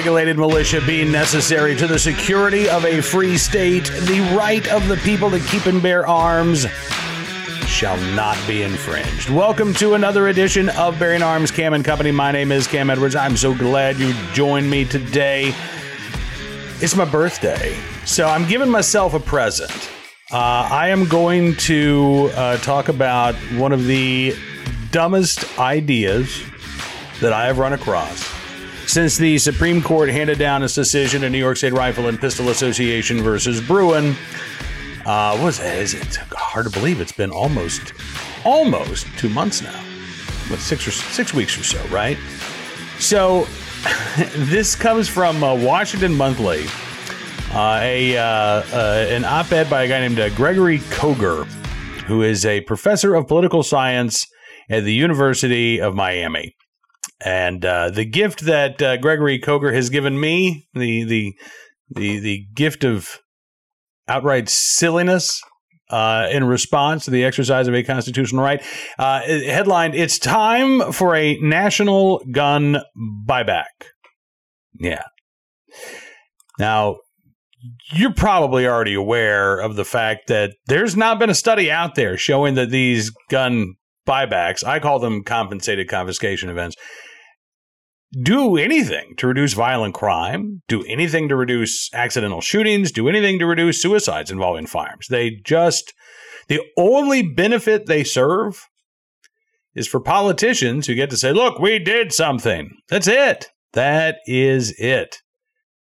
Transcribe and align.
regulated 0.00 0.38
militia 0.38 0.80
being 0.86 1.12
necessary 1.12 1.76
to 1.76 1.86
the 1.86 1.98
security 1.98 2.66
of 2.70 2.86
a 2.86 3.02
free 3.02 3.36
state, 3.36 3.84
the 3.84 4.34
right 4.34 4.66
of 4.72 4.88
the 4.88 4.96
people 4.96 5.30
to 5.30 5.38
keep 5.40 5.66
and 5.66 5.82
bear 5.82 6.06
arms 6.06 6.64
shall 7.66 7.98
not 8.14 8.38
be 8.46 8.62
infringed. 8.62 9.28
Welcome 9.28 9.74
to 9.74 9.92
another 9.92 10.28
edition 10.28 10.70
of 10.70 10.98
Bearing 10.98 11.20
Arms 11.20 11.50
Cam 11.50 11.74
and 11.74 11.84
Company. 11.84 12.12
My 12.12 12.32
name 12.32 12.50
is 12.50 12.66
Cam 12.66 12.88
Edwards. 12.88 13.14
I'm 13.14 13.36
so 13.36 13.54
glad 13.54 13.98
you 13.98 14.14
joined 14.32 14.70
me 14.70 14.86
today. 14.86 15.52
It's 16.80 16.96
my 16.96 17.04
birthday, 17.04 17.76
so 18.06 18.26
I'm 18.26 18.48
giving 18.48 18.70
myself 18.70 19.12
a 19.12 19.20
present. 19.20 19.90
Uh, 20.32 20.66
I 20.70 20.88
am 20.88 21.04
going 21.08 21.56
to 21.56 22.30
uh, 22.36 22.56
talk 22.56 22.88
about 22.88 23.34
one 23.58 23.72
of 23.72 23.84
the 23.84 24.34
dumbest 24.92 25.58
ideas 25.58 26.42
that 27.20 27.34
I 27.34 27.48
have 27.48 27.58
run 27.58 27.74
across 27.74 28.29
since 28.90 29.16
the 29.16 29.38
Supreme 29.38 29.80
Court 29.80 30.08
handed 30.08 30.36
down 30.36 30.64
its 30.64 30.74
decision 30.74 31.22
in 31.22 31.30
New 31.30 31.38
York 31.38 31.56
State 31.56 31.74
Rifle 31.74 32.08
and 32.08 32.20
Pistol 32.20 32.48
Association 32.48 33.22
versus 33.22 33.60
Bruen. 33.60 34.16
Uh, 35.06 35.38
what 35.38 35.50
is 35.50 35.60
it? 35.60 35.78
Is 35.78 35.94
it 35.94 36.16
hard 36.32 36.66
to 36.66 36.72
believe? 36.72 37.00
It's 37.00 37.12
been 37.12 37.30
almost, 37.30 37.92
almost 38.44 39.06
two 39.16 39.28
months 39.28 39.62
now. 39.62 39.78
What 40.48 40.58
six 40.58 40.88
or 40.88 40.90
six 40.90 41.32
weeks 41.32 41.56
or 41.56 41.62
so, 41.62 41.80
right? 41.86 42.18
So, 42.98 43.44
this 44.34 44.74
comes 44.74 45.08
from 45.08 45.44
uh, 45.44 45.54
Washington 45.54 46.12
Monthly, 46.16 46.66
uh, 47.52 47.78
a 47.80 48.16
uh, 48.16 48.22
uh, 48.24 49.06
an 49.08 49.24
op-ed 49.24 49.70
by 49.70 49.84
a 49.84 49.88
guy 49.88 50.00
named 50.00 50.18
uh, 50.18 50.30
Gregory 50.30 50.80
Koger, 50.80 51.46
who 52.06 52.22
is 52.22 52.44
a 52.44 52.60
professor 52.62 53.14
of 53.14 53.28
political 53.28 53.62
science 53.62 54.26
at 54.68 54.82
the 54.82 54.92
University 54.92 55.80
of 55.80 55.94
Miami. 55.94 56.56
And 57.22 57.64
uh, 57.64 57.90
the 57.90 58.04
gift 58.04 58.46
that 58.46 58.80
uh, 58.80 58.96
Gregory 58.96 59.38
Koger 59.38 59.74
has 59.74 59.90
given 59.90 60.18
me, 60.18 60.66
the 60.74 61.04
the 61.04 61.34
the 61.90 62.18
the 62.20 62.46
gift 62.54 62.84
of 62.84 63.18
outright 64.08 64.48
silliness 64.48 65.40
uh, 65.90 66.28
in 66.30 66.44
response 66.44 67.04
to 67.04 67.10
the 67.10 67.24
exercise 67.24 67.68
of 67.68 67.74
a 67.74 67.82
constitutional 67.82 68.42
right. 68.42 68.62
Uh, 68.98 69.20
headlined, 69.20 69.94
It's 69.94 70.18
time 70.18 70.92
for 70.92 71.14
a 71.14 71.36
national 71.40 72.24
gun 72.30 72.78
buyback. 73.26 73.64
Yeah. 74.78 75.02
Now, 76.58 76.96
you're 77.92 78.14
probably 78.14 78.66
already 78.66 78.94
aware 78.94 79.58
of 79.58 79.76
the 79.76 79.84
fact 79.84 80.28
that 80.28 80.52
there's 80.66 80.96
not 80.96 81.18
been 81.18 81.30
a 81.30 81.34
study 81.34 81.70
out 81.70 81.94
there 81.94 82.16
showing 82.16 82.54
that 82.54 82.70
these 82.70 83.10
gun 83.28 83.74
buybacks, 84.06 84.64
I 84.64 84.78
call 84.78 84.98
them 84.98 85.22
compensated 85.22 85.88
confiscation 85.88 86.48
events, 86.48 86.76
do 88.12 88.56
anything 88.56 89.14
to 89.16 89.26
reduce 89.26 89.52
violent 89.52 89.94
crime, 89.94 90.62
do 90.68 90.82
anything 90.84 91.28
to 91.28 91.36
reduce 91.36 91.92
accidental 91.94 92.40
shootings, 92.40 92.90
do 92.90 93.08
anything 93.08 93.38
to 93.38 93.46
reduce 93.46 93.80
suicides 93.80 94.30
involving 94.30 94.66
firearms. 94.66 95.06
They 95.08 95.38
just, 95.44 95.94
the 96.48 96.60
only 96.76 97.22
benefit 97.22 97.86
they 97.86 98.04
serve 98.04 98.66
is 99.74 99.86
for 99.86 100.00
politicians 100.00 100.86
who 100.86 100.94
get 100.94 101.10
to 101.10 101.16
say, 101.16 101.32
look, 101.32 101.58
we 101.58 101.78
did 101.78 102.12
something. 102.12 102.70
That's 102.88 103.06
it. 103.06 103.50
That 103.72 104.16
is 104.26 104.74
it. 104.78 105.18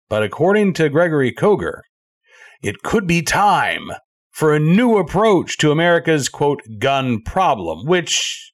But 0.09 0.23
according 0.23 0.73
to 0.73 0.89
Gregory 0.89 1.31
Koger, 1.31 1.81
it 2.63 2.81
could 2.81 3.05
be 3.05 3.21
time 3.21 3.91
for 4.31 4.53
a 4.53 4.59
new 4.59 4.97
approach 4.97 5.57
to 5.57 5.71
America's 5.71 6.29
quote 6.29 6.61
gun 6.79 7.21
problem, 7.21 7.85
which 7.85 8.51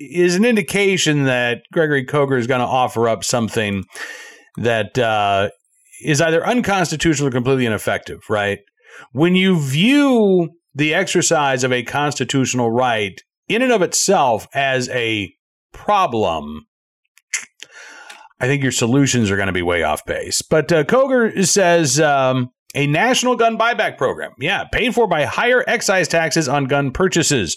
is 0.00 0.34
an 0.34 0.44
indication 0.44 1.24
that 1.24 1.62
Gregory 1.72 2.06
Koger 2.06 2.38
is 2.38 2.46
going 2.46 2.60
to 2.60 2.66
offer 2.66 3.08
up 3.08 3.22
something 3.22 3.84
that 4.56 4.98
uh, 4.98 5.50
is 6.02 6.20
either 6.20 6.44
unconstitutional 6.44 7.28
or 7.28 7.30
completely 7.30 7.66
ineffective, 7.66 8.20
right? 8.28 8.60
When 9.12 9.36
you 9.36 9.60
view 9.60 10.50
the 10.74 10.94
exercise 10.94 11.64
of 11.64 11.72
a 11.72 11.82
constitutional 11.82 12.70
right 12.70 13.20
in 13.48 13.62
and 13.62 13.72
of 13.72 13.82
itself 13.82 14.48
as 14.54 14.88
a 14.88 15.32
problem, 15.72 16.66
I 18.40 18.46
think 18.46 18.62
your 18.62 18.72
solutions 18.72 19.30
are 19.30 19.36
going 19.36 19.48
to 19.48 19.52
be 19.52 19.62
way 19.62 19.82
off 19.82 20.04
base. 20.06 20.40
But 20.40 20.72
uh, 20.72 20.84
Koger 20.84 21.46
says 21.46 22.00
um, 22.00 22.50
a 22.74 22.86
national 22.86 23.36
gun 23.36 23.58
buyback 23.58 23.98
program, 23.98 24.32
yeah, 24.38 24.64
paid 24.64 24.94
for 24.94 25.06
by 25.06 25.24
higher 25.24 25.62
excise 25.66 26.08
taxes 26.08 26.48
on 26.48 26.64
gun 26.64 26.90
purchases. 26.90 27.56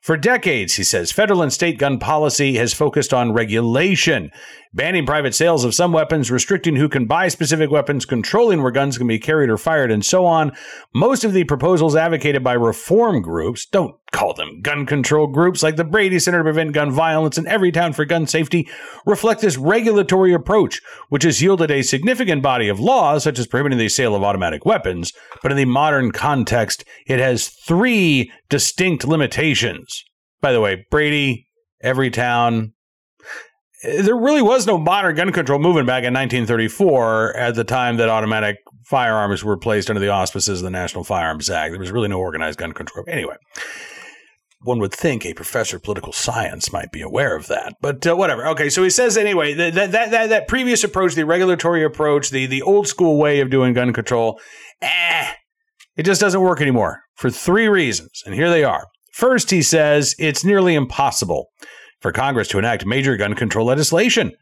For 0.00 0.16
decades, 0.16 0.74
he 0.74 0.84
says, 0.84 1.12
federal 1.12 1.42
and 1.42 1.52
state 1.52 1.78
gun 1.78 1.98
policy 1.98 2.54
has 2.54 2.72
focused 2.72 3.12
on 3.12 3.34
regulation, 3.34 4.30
banning 4.72 5.04
private 5.04 5.34
sales 5.34 5.64
of 5.64 5.74
some 5.74 5.92
weapons, 5.92 6.30
restricting 6.30 6.76
who 6.76 6.88
can 6.88 7.06
buy 7.06 7.28
specific 7.28 7.70
weapons, 7.70 8.04
controlling 8.04 8.62
where 8.62 8.70
guns 8.70 8.96
can 8.98 9.06
be 9.06 9.18
carried 9.18 9.50
or 9.50 9.58
fired, 9.58 9.90
and 9.90 10.04
so 10.04 10.26
on. 10.26 10.52
Most 10.94 11.24
of 11.24 11.32
the 11.32 11.44
proposals 11.44 11.96
advocated 11.96 12.44
by 12.44 12.52
reform 12.52 13.20
groups, 13.20 13.66
don't 13.66 13.96
call 14.12 14.34
them 14.34 14.60
gun 14.60 14.86
control 14.86 15.26
groups 15.26 15.62
like 15.62 15.76
the 15.76 15.84
Brady 15.84 16.18
Center 16.18 16.38
to 16.38 16.44
Prevent 16.44 16.72
Gun 16.72 16.90
Violence 16.90 17.36
and 17.38 17.46
Everytown 17.46 17.94
for 17.94 18.04
Gun 18.04 18.26
Safety, 18.26 18.68
reflect 19.06 19.40
this 19.40 19.56
regulatory 19.56 20.32
approach, 20.32 20.80
which 21.08 21.24
has 21.24 21.42
yielded 21.42 21.70
a 21.70 21.82
significant 21.82 22.42
body 22.42 22.68
of 22.68 22.80
laws, 22.80 23.24
such 23.24 23.38
as 23.38 23.46
prohibiting 23.46 23.78
the 23.78 23.88
sale 23.88 24.14
of 24.14 24.22
automatic 24.22 24.64
weapons. 24.64 25.12
But 25.42 25.50
in 25.50 25.56
the 25.56 25.64
modern 25.64 26.12
context, 26.12 26.84
it 27.06 27.18
has 27.18 27.48
three 27.48 28.32
distinct 28.48 29.06
limitations. 29.06 30.04
By 30.40 30.52
the 30.52 30.60
way, 30.60 30.86
Brady, 30.90 31.48
Everytown, 31.84 32.72
there 33.82 34.16
really 34.16 34.42
was 34.42 34.66
no 34.66 34.76
modern 34.76 35.16
gun 35.16 35.32
control 35.32 35.58
movement 35.58 35.86
back 35.86 36.04
in 36.04 36.12
1934 36.12 37.36
at 37.36 37.54
the 37.54 37.64
time 37.64 37.96
that 37.96 38.08
automatic 38.08 38.56
firearms 38.84 39.42
were 39.42 39.56
placed 39.56 39.88
under 39.88 40.00
the 40.00 40.08
auspices 40.08 40.60
of 40.60 40.64
the 40.64 40.70
National 40.70 41.04
Firearms 41.04 41.48
Act. 41.48 41.72
There 41.72 41.80
was 41.80 41.90
really 41.90 42.08
no 42.08 42.18
organized 42.18 42.58
gun 42.58 42.72
control. 42.72 43.06
Anyway, 43.08 43.36
one 44.62 44.80
would 44.80 44.92
think 44.92 45.24
a 45.24 45.32
professor 45.32 45.76
of 45.76 45.82
political 45.82 46.12
science 46.12 46.72
might 46.72 46.92
be 46.92 47.00
aware 47.00 47.34
of 47.34 47.46
that, 47.46 47.74
but 47.80 48.06
uh, 48.06 48.14
whatever. 48.14 48.46
Okay, 48.48 48.68
so 48.68 48.82
he 48.82 48.90
says 48.90 49.16
anyway 49.16 49.54
that, 49.54 49.74
that 49.74 49.92
that 49.92 50.28
that 50.28 50.48
previous 50.48 50.84
approach, 50.84 51.14
the 51.14 51.24
regulatory 51.24 51.82
approach, 51.82 52.30
the 52.30 52.44
the 52.46 52.62
old 52.62 52.86
school 52.86 53.18
way 53.18 53.40
of 53.40 53.48
doing 53.48 53.72
gun 53.72 53.94
control, 53.94 54.38
eh, 54.82 55.32
it 55.96 56.02
just 56.02 56.20
doesn't 56.20 56.42
work 56.42 56.60
anymore 56.60 57.00
for 57.14 57.30
three 57.30 57.68
reasons, 57.68 58.22
and 58.26 58.34
here 58.34 58.50
they 58.50 58.64
are. 58.64 58.86
First, 59.14 59.50
he 59.50 59.62
says 59.62 60.14
it's 60.18 60.44
nearly 60.44 60.74
impossible 60.74 61.46
for 62.00 62.12
Congress 62.12 62.48
to 62.48 62.58
enact 62.58 62.86
major 62.86 63.16
gun 63.16 63.34
control 63.34 63.66
legislation. 63.66 64.32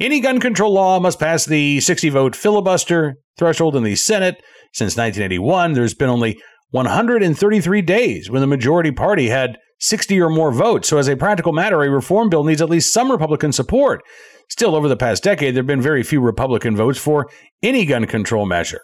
Any 0.00 0.20
gun 0.20 0.38
control 0.38 0.72
law 0.72 1.00
must 1.00 1.18
pass 1.18 1.44
the 1.44 1.80
60 1.80 2.08
vote 2.10 2.36
filibuster 2.36 3.16
threshold 3.36 3.74
in 3.76 3.82
the 3.82 3.96
Senate. 3.96 4.42
Since 4.72 4.96
1981, 4.96 5.72
there's 5.72 5.94
been 5.94 6.10
only 6.10 6.38
133 6.70 7.82
days 7.82 8.30
when 8.30 8.40
the 8.40 8.46
majority 8.46 8.92
party 8.92 9.28
had 9.28 9.56
60 9.80 10.20
or 10.20 10.28
more 10.28 10.52
votes. 10.52 10.88
So, 10.88 10.98
as 10.98 11.08
a 11.08 11.16
practical 11.16 11.52
matter, 11.52 11.82
a 11.82 11.90
reform 11.90 12.28
bill 12.28 12.44
needs 12.44 12.60
at 12.60 12.70
least 12.70 12.92
some 12.92 13.10
Republican 13.10 13.52
support. 13.52 14.02
Still, 14.48 14.74
over 14.74 14.88
the 14.88 14.96
past 14.96 15.22
decade, 15.22 15.54
there 15.54 15.62
have 15.62 15.66
been 15.66 15.80
very 15.82 16.02
few 16.02 16.20
Republican 16.20 16.76
votes 16.76 16.98
for 16.98 17.28
any 17.62 17.84
gun 17.84 18.06
control 18.06 18.46
measure. 18.46 18.80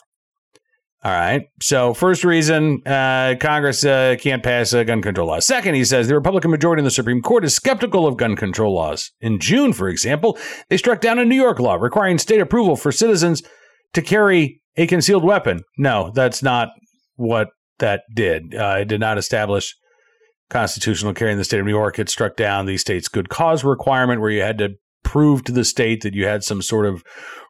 All 1.05 1.13
right. 1.13 1.49
So, 1.61 1.93
first 1.93 2.25
reason 2.25 2.81
uh, 2.87 3.35
Congress 3.39 3.85
uh, 3.85 4.17
can't 4.19 4.43
pass 4.43 4.73
a 4.73 4.87
gun 4.87 5.03
control 5.03 5.29
law. 5.29 5.39
Second, 5.39 5.75
he 5.75 5.85
says 5.85 6.09
the 6.09 6.15
Republican 6.15 6.51
majority 6.51 6.81
in 6.81 6.85
the 6.85 6.91
Supreme 6.91 7.21
Court 7.21 7.45
is 7.45 7.55
skeptical 7.55 8.07
of 8.07 8.17
gun 8.17 8.37
control 8.37 8.75
laws. 8.75 9.13
In 9.21 9.39
June, 9.39 9.75
for 9.75 9.91
example, 9.91 10.39
they 10.71 10.79
struck 10.79 11.03
down 11.03 11.19
a 11.19 11.25
New 11.27 11.37
York 11.37 11.61
law 11.61 11.75
requiring 11.75 12.17
state 12.17 12.41
approval 12.41 12.75
for 12.75 12.91
citizens 12.91 13.43
to 13.93 14.01
carry 14.01 14.63
a 14.79 14.87
concealed 14.87 15.25
weapon. 15.25 15.61
No, 15.77 16.11
that's 16.15 16.43
not 16.43 16.71
what 17.17 17.49
that 17.81 18.05
did. 18.15 18.55
Uh, 18.55 18.79
it 18.81 18.89
did 18.89 19.01
not 19.01 19.19
establish 19.19 19.77
constitutional 20.49 21.13
carry 21.13 21.33
in 21.33 21.39
the 21.39 21.45
state 21.45 21.61
of 21.61 21.67
New 21.67 21.73
York. 21.73 21.99
It 21.99 22.09
struck 22.09 22.35
down 22.35 22.65
the 22.65 22.79
state's 22.79 23.09
good 23.09 23.29
cause 23.29 23.63
requirement 23.63 24.23
where 24.23 24.31
you 24.31 24.41
had 24.41 24.57
to 24.59 24.71
prove 25.15 25.45
to 25.45 25.53
the 25.53 25.65
state 25.65 26.03
that 26.03 26.13
you 26.13 26.27
had 26.27 26.43
some 26.43 26.61
sort 26.61 26.85
of 26.85 27.05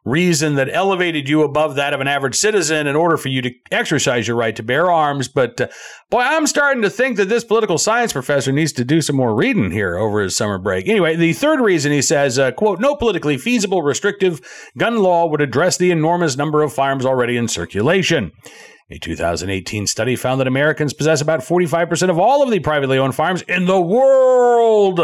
reason 0.05 0.53
that 0.53 0.69
elevated 0.71 1.27
you 1.27 1.41
above 1.41 1.73
that 1.73 1.95
of 1.95 1.99
an 1.99 2.07
average 2.07 2.35
citizen 2.35 2.85
in 2.85 2.95
order 2.95 3.17
for 3.17 3.29
you 3.29 3.41
to 3.41 3.51
exercise 3.71 4.27
your 4.27 4.37
right 4.37 4.55
to 4.55 4.61
bear 4.61 4.91
arms. 4.91 5.27
But 5.27 5.59
uh, 5.59 5.67
boy, 6.11 6.19
I'm 6.19 6.45
starting 6.45 6.83
to 6.83 6.91
think 6.91 7.17
that 7.17 7.27
this 7.27 7.43
political 7.43 7.79
science 7.79 8.13
professor 8.13 8.51
needs 8.51 8.71
to 8.73 8.85
do 8.85 9.01
some 9.01 9.15
more 9.15 9.33
reading 9.33 9.71
here 9.71 9.97
over 9.97 10.21
his 10.21 10.35
summer 10.35 10.59
break. 10.59 10.87
Anyway, 10.87 11.15
the 11.15 11.33
third 11.33 11.59
reason 11.59 11.91
he 11.91 12.03
says, 12.03 12.37
uh, 12.37 12.51
quote, 12.51 12.79
no 12.79 12.95
politically 12.95 13.35
feasible 13.35 13.81
restrictive 13.81 14.41
gun 14.77 14.97
law 15.01 15.25
would 15.25 15.41
address 15.41 15.75
the 15.75 15.89
enormous 15.89 16.37
number 16.37 16.61
of 16.61 16.71
firearms 16.71 17.03
already 17.03 17.35
in 17.35 17.47
circulation. 17.47 18.31
A 18.91 18.99
2018 18.99 19.87
study 19.87 20.15
found 20.15 20.39
that 20.39 20.45
Americans 20.45 20.93
possess 20.93 21.19
about 21.19 21.39
45% 21.39 22.11
of 22.11 22.19
all 22.19 22.43
of 22.43 22.51
the 22.51 22.59
privately 22.59 22.99
owned 22.99 23.15
firearms 23.15 23.41
in 23.41 23.65
the 23.65 23.81
world. 23.81 25.01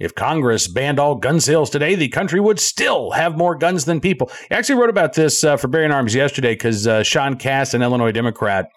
If 0.00 0.14
Congress 0.14 0.66
banned 0.66 0.98
all 0.98 1.14
gun 1.14 1.40
sales 1.40 1.68
today, 1.68 1.94
the 1.94 2.08
country 2.08 2.40
would 2.40 2.58
still 2.58 3.10
have 3.12 3.36
more 3.36 3.54
guns 3.54 3.84
than 3.84 4.00
people. 4.00 4.30
I 4.50 4.54
actually 4.54 4.80
wrote 4.80 4.90
about 4.90 5.12
this 5.12 5.44
uh, 5.44 5.58
for 5.58 5.68
Bearing 5.68 5.92
Arms 5.92 6.14
yesterday 6.14 6.54
because 6.54 6.86
uh, 6.86 7.02
Sean 7.02 7.36
Cass, 7.36 7.74
an 7.74 7.82
Illinois 7.82 8.10
Democrat, 8.10 8.70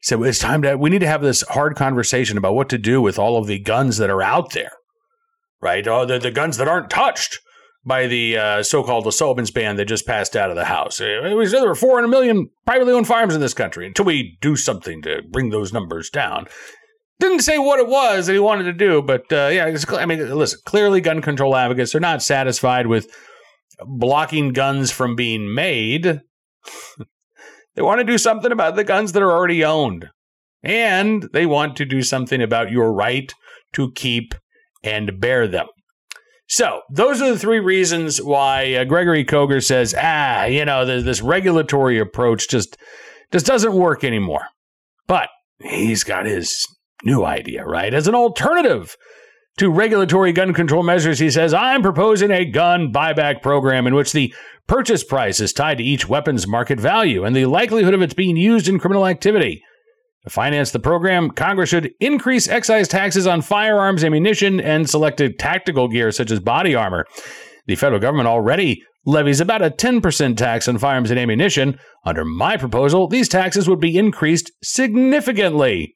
said 0.00 0.20
it's 0.20 0.38
time 0.38 0.62
to 0.62 0.76
we 0.76 0.90
need 0.90 1.00
to 1.00 1.08
have 1.08 1.22
this 1.22 1.42
hard 1.42 1.74
conversation 1.74 2.38
about 2.38 2.54
what 2.54 2.68
to 2.68 2.78
do 2.78 3.02
with 3.02 3.18
all 3.18 3.36
of 3.36 3.48
the 3.48 3.58
guns 3.58 3.96
that 3.96 4.10
are 4.10 4.22
out 4.22 4.52
there, 4.52 4.70
right? 5.60 5.86
Oh, 5.88 6.06
the, 6.06 6.18
the 6.18 6.30
guns 6.30 6.56
that 6.58 6.68
aren't 6.68 6.88
touched. 6.90 7.40
by 7.86 8.06
the 8.06 8.36
uh, 8.36 8.62
so-called 8.62 9.04
Cicilline's 9.04 9.50
ban 9.50 9.76
that 9.76 9.84
just 9.86 10.06
passed 10.06 10.36
out 10.36 10.50
of 10.50 10.56
the 10.56 10.64
House. 10.64 11.00
It 11.00 11.36
was 11.36 11.50
there 11.50 11.66
were 11.66 11.74
400 11.74 12.08
million 12.08 12.48
privately 12.64 12.92
owned 12.94 13.06
firearms 13.06 13.34
in 13.34 13.40
this 13.40 13.54
country 13.54 13.86
until 13.86 14.06
we 14.06 14.38
do 14.40 14.56
something 14.56 15.02
to 15.02 15.20
bring 15.30 15.50
those 15.50 15.72
numbers 15.72 16.10
down. 16.10 16.46
Didn't 17.20 17.40
say 17.40 17.58
what 17.58 17.78
it 17.78 17.88
was 17.88 18.26
that 18.26 18.32
he 18.32 18.38
wanted 18.40 18.64
to 18.64 18.72
do, 18.72 19.00
but 19.00 19.32
uh, 19.32 19.48
yeah, 19.52 19.72
I 19.92 20.06
mean, 20.06 20.34
listen. 20.36 20.58
Clearly, 20.64 21.00
gun 21.00 21.22
control 21.22 21.54
advocates 21.54 21.94
are 21.94 22.00
not 22.00 22.22
satisfied 22.22 22.88
with 22.88 23.08
blocking 23.80 24.52
guns 24.52 24.90
from 24.90 25.14
being 25.14 25.54
made. 25.54 26.20
they 27.74 27.82
want 27.82 28.00
to 28.00 28.04
do 28.04 28.18
something 28.18 28.50
about 28.50 28.74
the 28.74 28.84
guns 28.84 29.12
that 29.12 29.22
are 29.22 29.30
already 29.30 29.64
owned, 29.64 30.10
and 30.62 31.28
they 31.32 31.46
want 31.46 31.76
to 31.76 31.84
do 31.84 32.02
something 32.02 32.42
about 32.42 32.72
your 32.72 32.92
right 32.92 33.32
to 33.74 33.92
keep 33.92 34.34
and 34.82 35.20
bear 35.20 35.46
them. 35.46 35.66
So, 36.46 36.82
those 36.90 37.22
are 37.22 37.32
the 37.32 37.38
three 37.38 37.60
reasons 37.60 38.20
why 38.20 38.74
uh, 38.74 38.84
Gregory 38.84 39.24
Koger 39.24 39.64
says, 39.64 39.94
ah, 39.96 40.44
you 40.44 40.64
know, 40.64 40.84
this 40.84 41.22
regulatory 41.22 41.98
approach 41.98 42.48
just, 42.48 42.76
just 43.32 43.46
doesn't 43.46 43.72
work 43.72 44.04
anymore. 44.04 44.46
But 45.06 45.30
he's 45.60 46.04
got 46.04 46.26
his 46.26 46.66
new 47.04 47.24
idea, 47.24 47.64
right? 47.64 47.92
As 47.92 48.08
an 48.08 48.14
alternative 48.14 48.96
to 49.58 49.70
regulatory 49.70 50.32
gun 50.32 50.52
control 50.52 50.82
measures, 50.82 51.18
he 51.18 51.30
says, 51.30 51.54
I'm 51.54 51.82
proposing 51.82 52.30
a 52.30 52.44
gun 52.44 52.92
buyback 52.92 53.42
program 53.42 53.86
in 53.86 53.94
which 53.94 54.12
the 54.12 54.34
purchase 54.66 55.04
price 55.04 55.40
is 55.40 55.52
tied 55.52 55.78
to 55.78 55.84
each 55.84 56.08
weapon's 56.08 56.46
market 56.46 56.80
value 56.80 57.24
and 57.24 57.36
the 57.36 57.46
likelihood 57.46 57.94
of 57.94 58.02
its 58.02 58.14
being 58.14 58.36
used 58.36 58.68
in 58.68 58.78
criminal 58.78 59.06
activity. 59.06 59.62
To 60.24 60.30
finance 60.30 60.70
the 60.70 60.80
program, 60.80 61.30
Congress 61.30 61.68
should 61.68 61.92
increase 62.00 62.48
excise 62.48 62.88
taxes 62.88 63.26
on 63.26 63.42
firearms, 63.42 64.02
ammunition, 64.02 64.58
and 64.58 64.88
selected 64.88 65.38
tactical 65.38 65.86
gear 65.86 66.10
such 66.10 66.30
as 66.30 66.40
body 66.40 66.74
armor. 66.74 67.04
The 67.66 67.76
federal 67.76 68.00
government 68.00 68.28
already 68.28 68.82
levies 69.04 69.40
about 69.40 69.62
a 69.62 69.70
10% 69.70 70.36
tax 70.36 70.66
on 70.66 70.78
firearms 70.78 71.10
and 71.10 71.20
ammunition. 71.20 71.78
Under 72.06 72.24
my 72.24 72.56
proposal, 72.56 73.06
these 73.06 73.28
taxes 73.28 73.68
would 73.68 73.80
be 73.80 73.98
increased 73.98 74.50
significantly 74.62 75.94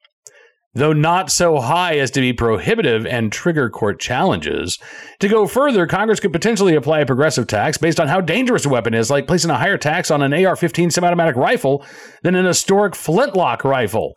though 0.78 0.92
not 0.92 1.30
so 1.30 1.60
high 1.60 1.98
as 1.98 2.10
to 2.12 2.20
be 2.20 2.32
prohibitive 2.32 3.06
and 3.06 3.32
trigger 3.32 3.68
court 3.68 4.00
challenges. 4.00 4.78
To 5.20 5.28
go 5.28 5.46
further, 5.46 5.86
Congress 5.86 6.20
could 6.20 6.32
potentially 6.32 6.74
apply 6.74 7.00
a 7.00 7.06
progressive 7.06 7.46
tax 7.46 7.76
based 7.78 8.00
on 8.00 8.08
how 8.08 8.20
dangerous 8.20 8.64
a 8.64 8.68
weapon 8.68 8.94
is, 8.94 9.10
like 9.10 9.26
placing 9.26 9.50
a 9.50 9.58
higher 9.58 9.78
tax 9.78 10.10
on 10.10 10.22
an 10.22 10.32
AR 10.32 10.56
15 10.56 10.90
semi 10.90 11.06
automatic 11.06 11.36
rifle 11.36 11.84
than 12.22 12.34
an 12.34 12.44
historic 12.44 12.94
flintlock 12.94 13.64
rifle. 13.64 14.14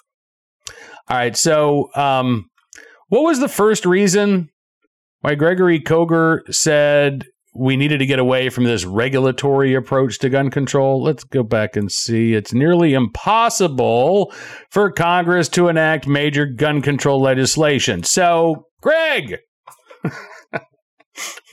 All 1.09 1.17
right, 1.17 1.35
so 1.35 1.89
um, 1.95 2.49
what 3.09 3.23
was 3.23 3.39
the 3.39 3.49
first 3.49 3.85
reason 3.85 4.49
why 5.21 5.35
Gregory 5.35 5.79
Koger 5.79 6.41
said 6.53 7.25
we 7.53 7.75
needed 7.75 7.97
to 7.97 8.05
get 8.05 8.19
away 8.19 8.49
from 8.49 8.63
this 8.63 8.85
regulatory 8.85 9.73
approach 9.73 10.19
to 10.19 10.29
gun 10.29 10.49
control. 10.49 11.03
Let's 11.03 11.25
go 11.25 11.43
back 11.43 11.75
and 11.75 11.91
see. 11.91 12.33
It's 12.33 12.53
nearly 12.53 12.93
impossible 12.93 14.33
for 14.69 14.91
Congress 14.91 15.49
to 15.49 15.67
enact 15.67 16.07
major 16.07 16.45
gun 16.45 16.81
control 16.81 17.21
legislation. 17.21 18.03
So, 18.03 18.67
Greg, 18.81 19.39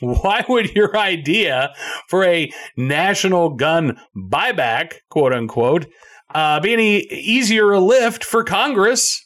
why 0.00 0.44
would 0.48 0.74
your 0.74 0.96
idea 0.96 1.72
for 2.08 2.24
a 2.24 2.50
national 2.76 3.56
gun 3.56 3.98
buyback, 4.16 4.94
quote 5.10 5.32
unquote, 5.32 5.86
uh, 6.32 6.60
be 6.60 6.72
any 6.72 6.98
easier 7.06 7.72
a 7.72 7.80
lift 7.80 8.22
for 8.22 8.44
Congress 8.44 9.20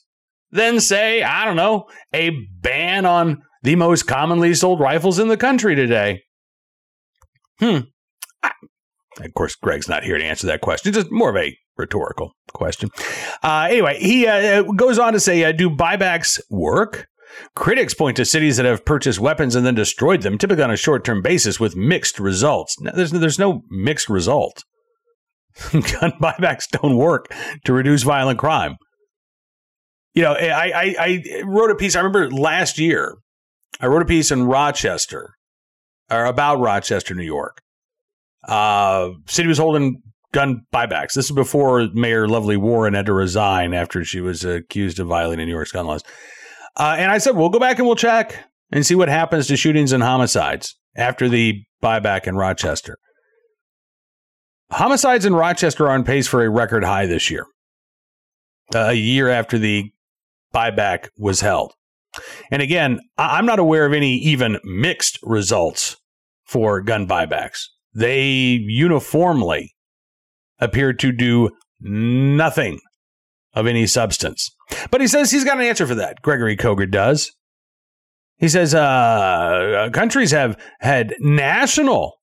than, 0.50 0.80
say, 0.80 1.22
I 1.22 1.44
don't 1.44 1.56
know, 1.56 1.86
a 2.14 2.30
ban 2.60 3.04
on 3.04 3.42
the 3.62 3.76
most 3.76 4.04
commonly 4.04 4.54
sold 4.54 4.80
rifles 4.80 5.18
in 5.18 5.28
the 5.28 5.36
country 5.36 5.74
today? 5.74 6.22
Hmm. 7.62 7.78
Of 9.20 9.34
course, 9.34 9.54
Greg's 9.54 9.88
not 9.88 10.02
here 10.02 10.18
to 10.18 10.24
answer 10.24 10.48
that 10.48 10.62
question. 10.62 10.88
It's 10.88 10.98
just 10.98 11.12
more 11.12 11.30
of 11.30 11.36
a 11.36 11.56
rhetorical 11.76 12.32
question. 12.52 12.90
Uh, 13.40 13.68
anyway, 13.70 13.98
he 14.00 14.26
uh, 14.26 14.62
goes 14.62 14.98
on 14.98 15.12
to 15.12 15.20
say, 15.20 15.44
uh, 15.44 15.52
"Do 15.52 15.70
buybacks 15.70 16.40
work?" 16.50 17.06
Critics 17.54 17.94
point 17.94 18.16
to 18.16 18.24
cities 18.24 18.56
that 18.56 18.66
have 18.66 18.84
purchased 18.84 19.20
weapons 19.20 19.54
and 19.54 19.64
then 19.64 19.76
destroyed 19.76 20.22
them, 20.22 20.38
typically 20.38 20.64
on 20.64 20.70
a 20.72 20.76
short-term 20.76 21.22
basis, 21.22 21.60
with 21.60 21.76
mixed 21.76 22.18
results. 22.18 22.76
there's 22.80 23.12
there's 23.12 23.38
no 23.38 23.62
mixed 23.70 24.08
result. 24.08 24.64
Gun 25.72 26.12
buybacks 26.20 26.68
don't 26.68 26.96
work 26.96 27.32
to 27.64 27.72
reduce 27.72 28.02
violent 28.02 28.40
crime. 28.40 28.76
You 30.14 30.22
know, 30.22 30.32
I, 30.32 30.72
I 30.74 30.94
I 30.98 31.42
wrote 31.44 31.70
a 31.70 31.76
piece. 31.76 31.94
I 31.94 32.00
remember 32.00 32.28
last 32.28 32.78
year, 32.78 33.18
I 33.80 33.86
wrote 33.86 34.02
a 34.02 34.06
piece 34.06 34.32
in 34.32 34.46
Rochester 34.46 35.34
or 36.12 36.26
about 36.26 36.60
Rochester, 36.60 37.14
New 37.14 37.24
York. 37.24 37.62
Uh, 38.46 39.10
city 39.26 39.48
was 39.48 39.58
holding 39.58 40.02
gun 40.32 40.62
buybacks. 40.72 41.14
This 41.14 41.26
is 41.26 41.32
before 41.32 41.88
Mayor 41.92 42.28
Lovely 42.28 42.56
Warren 42.56 42.94
had 42.94 43.06
to 43.06 43.12
resign 43.12 43.74
after 43.74 44.04
she 44.04 44.20
was 44.20 44.44
accused 44.44 44.98
of 44.98 45.06
violating 45.06 45.46
New 45.46 45.52
York's 45.52 45.72
gun 45.72 45.86
laws. 45.86 46.02
Uh, 46.76 46.96
and 46.98 47.10
I 47.12 47.18
said, 47.18 47.36
we'll 47.36 47.50
go 47.50 47.58
back 47.58 47.78
and 47.78 47.86
we'll 47.86 47.96
check 47.96 48.38
and 48.70 48.84
see 48.84 48.94
what 48.94 49.08
happens 49.08 49.46
to 49.48 49.56
shootings 49.56 49.92
and 49.92 50.02
homicides 50.02 50.76
after 50.96 51.28
the 51.28 51.62
buyback 51.82 52.26
in 52.26 52.36
Rochester. 52.36 52.96
Homicides 54.70 55.26
in 55.26 55.34
Rochester 55.34 55.86
are 55.86 55.90
on 55.90 56.02
pace 56.02 56.26
for 56.26 56.42
a 56.42 56.48
record 56.48 56.82
high 56.82 57.04
this 57.04 57.30
year, 57.30 57.44
uh, 58.74 58.86
a 58.88 58.94
year 58.94 59.28
after 59.28 59.58
the 59.58 59.92
buyback 60.54 61.08
was 61.18 61.42
held. 61.42 61.74
And 62.50 62.62
again, 62.62 63.00
I'm 63.18 63.46
not 63.46 63.58
aware 63.58 63.84
of 63.84 63.92
any 63.92 64.14
even 64.16 64.58
mixed 64.64 65.18
results 65.22 65.96
for 66.52 66.82
gun 66.82 67.08
buybacks. 67.08 67.64
They 67.94 68.20
uniformly 68.20 69.74
appear 70.60 70.92
to 70.92 71.10
do 71.10 71.50
nothing 71.80 72.78
of 73.54 73.66
any 73.66 73.86
substance. 73.86 74.54
But 74.90 75.00
he 75.00 75.06
says 75.06 75.30
he's 75.30 75.44
got 75.44 75.58
an 75.58 75.64
answer 75.64 75.86
for 75.86 75.94
that. 75.94 76.20
Gregory 76.20 76.56
Koger 76.56 76.90
does. 76.90 77.32
He 78.36 78.48
says 78.48 78.74
uh, 78.74 79.88
countries 79.94 80.30
have 80.32 80.60
had 80.80 81.14
national 81.20 82.18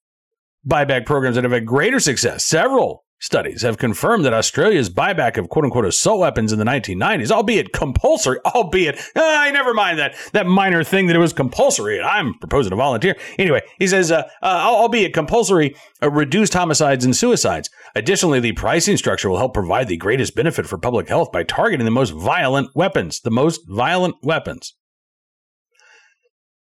buyback 0.68 1.06
programs 1.06 1.36
that 1.36 1.44
have 1.44 1.54
had 1.54 1.66
greater 1.66 2.00
success. 2.00 2.46
Several 2.46 3.04
Studies 3.22 3.64
have 3.64 3.78
confirmed 3.78 4.24
that 4.24 4.34
Australia's 4.34 4.90
buyback 4.90 5.36
of 5.36 5.50
quote 5.50 5.66
unquote 5.66 5.84
assault 5.84 6.22
weapons 6.22 6.54
in 6.54 6.60
the 6.60 6.64
1990s, 6.64 7.32
albeit 7.32 7.74
compulsory, 7.74 8.40
albeit, 8.46 8.98
I 9.14 9.50
uh, 9.50 9.52
never 9.52 9.74
mind 9.74 10.00
that, 10.00 10.16
that 10.32 10.48
minor 10.48 10.86
thing 10.86 11.08
that 11.08 11.18
it 11.18 11.20
was 11.20 11.34
compulsory, 11.34 11.98
and 11.98 12.08
I'm 12.08 12.36
proposing 12.36 12.70
to 12.70 12.78
volunteer. 12.78 13.18
Anyway, 13.38 13.62
he 13.78 13.88
says, 13.88 14.10
uh, 14.10 14.24
uh, 14.42 14.46
albeit 14.46 15.14
compulsory, 15.14 15.76
uh, 16.02 16.10
reduced 16.10 16.54
homicides 16.54 17.04
and 17.04 17.14
suicides. 17.14 17.70
Additionally, 17.94 18.40
the 18.40 18.54
pricing 18.54 18.96
structure 18.96 19.30
will 19.30 19.38
help 19.38 19.54
provide 19.54 19.90
the 19.90 19.98
greatest 19.98 20.34
benefit 20.34 20.66
for 20.66 20.78
public 20.78 21.10
health 21.10 21.30
by 21.30 21.44
targeting 21.44 21.84
the 21.84 21.92
most 21.92 22.12
violent 22.12 22.70
weapons, 22.74 23.20
the 23.20 23.32
most 23.32 23.60
violent 23.68 24.16
weapons. 24.24 24.76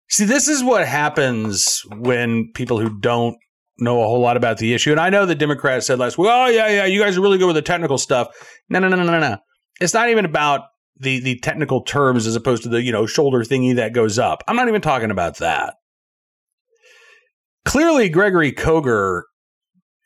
See, 0.07 0.25
this 0.25 0.47
is 0.47 0.63
what 0.63 0.87
happens 0.87 1.81
when 1.97 2.51
people 2.53 2.79
who 2.79 2.99
don't 2.99 3.37
know 3.77 4.01
a 4.01 4.05
whole 4.05 4.19
lot 4.19 4.37
about 4.37 4.57
the 4.57 4.73
issue. 4.73 4.91
And 4.91 4.99
I 4.99 5.09
know 5.09 5.25
the 5.25 5.35
Democrats 5.35 5.87
said 5.87 5.99
last 5.99 6.17
week, 6.17 6.29
oh, 6.31 6.47
yeah, 6.47 6.67
yeah, 6.67 6.85
you 6.85 7.01
guys 7.01 7.17
are 7.17 7.21
really 7.21 7.37
good 7.37 7.47
with 7.47 7.55
the 7.55 7.61
technical 7.61 7.97
stuff. 7.97 8.27
No, 8.69 8.79
no, 8.79 8.87
no, 8.87 8.95
no, 8.97 9.03
no, 9.03 9.19
no. 9.19 9.37
It's 9.81 9.93
not 9.93 10.09
even 10.09 10.25
about 10.25 10.61
the, 10.97 11.19
the 11.19 11.39
technical 11.39 11.81
terms 11.81 12.27
as 12.27 12.35
opposed 12.35 12.63
to 12.63 12.69
the, 12.69 12.81
you 12.81 12.91
know, 12.91 13.05
shoulder 13.05 13.39
thingy 13.39 13.75
that 13.75 13.93
goes 13.93 14.19
up. 14.19 14.43
I'm 14.47 14.55
not 14.55 14.67
even 14.67 14.81
talking 14.81 15.11
about 15.11 15.37
that. 15.37 15.75
Clearly, 17.65 18.09
Gregory 18.09 18.51
Koger, 18.51 19.23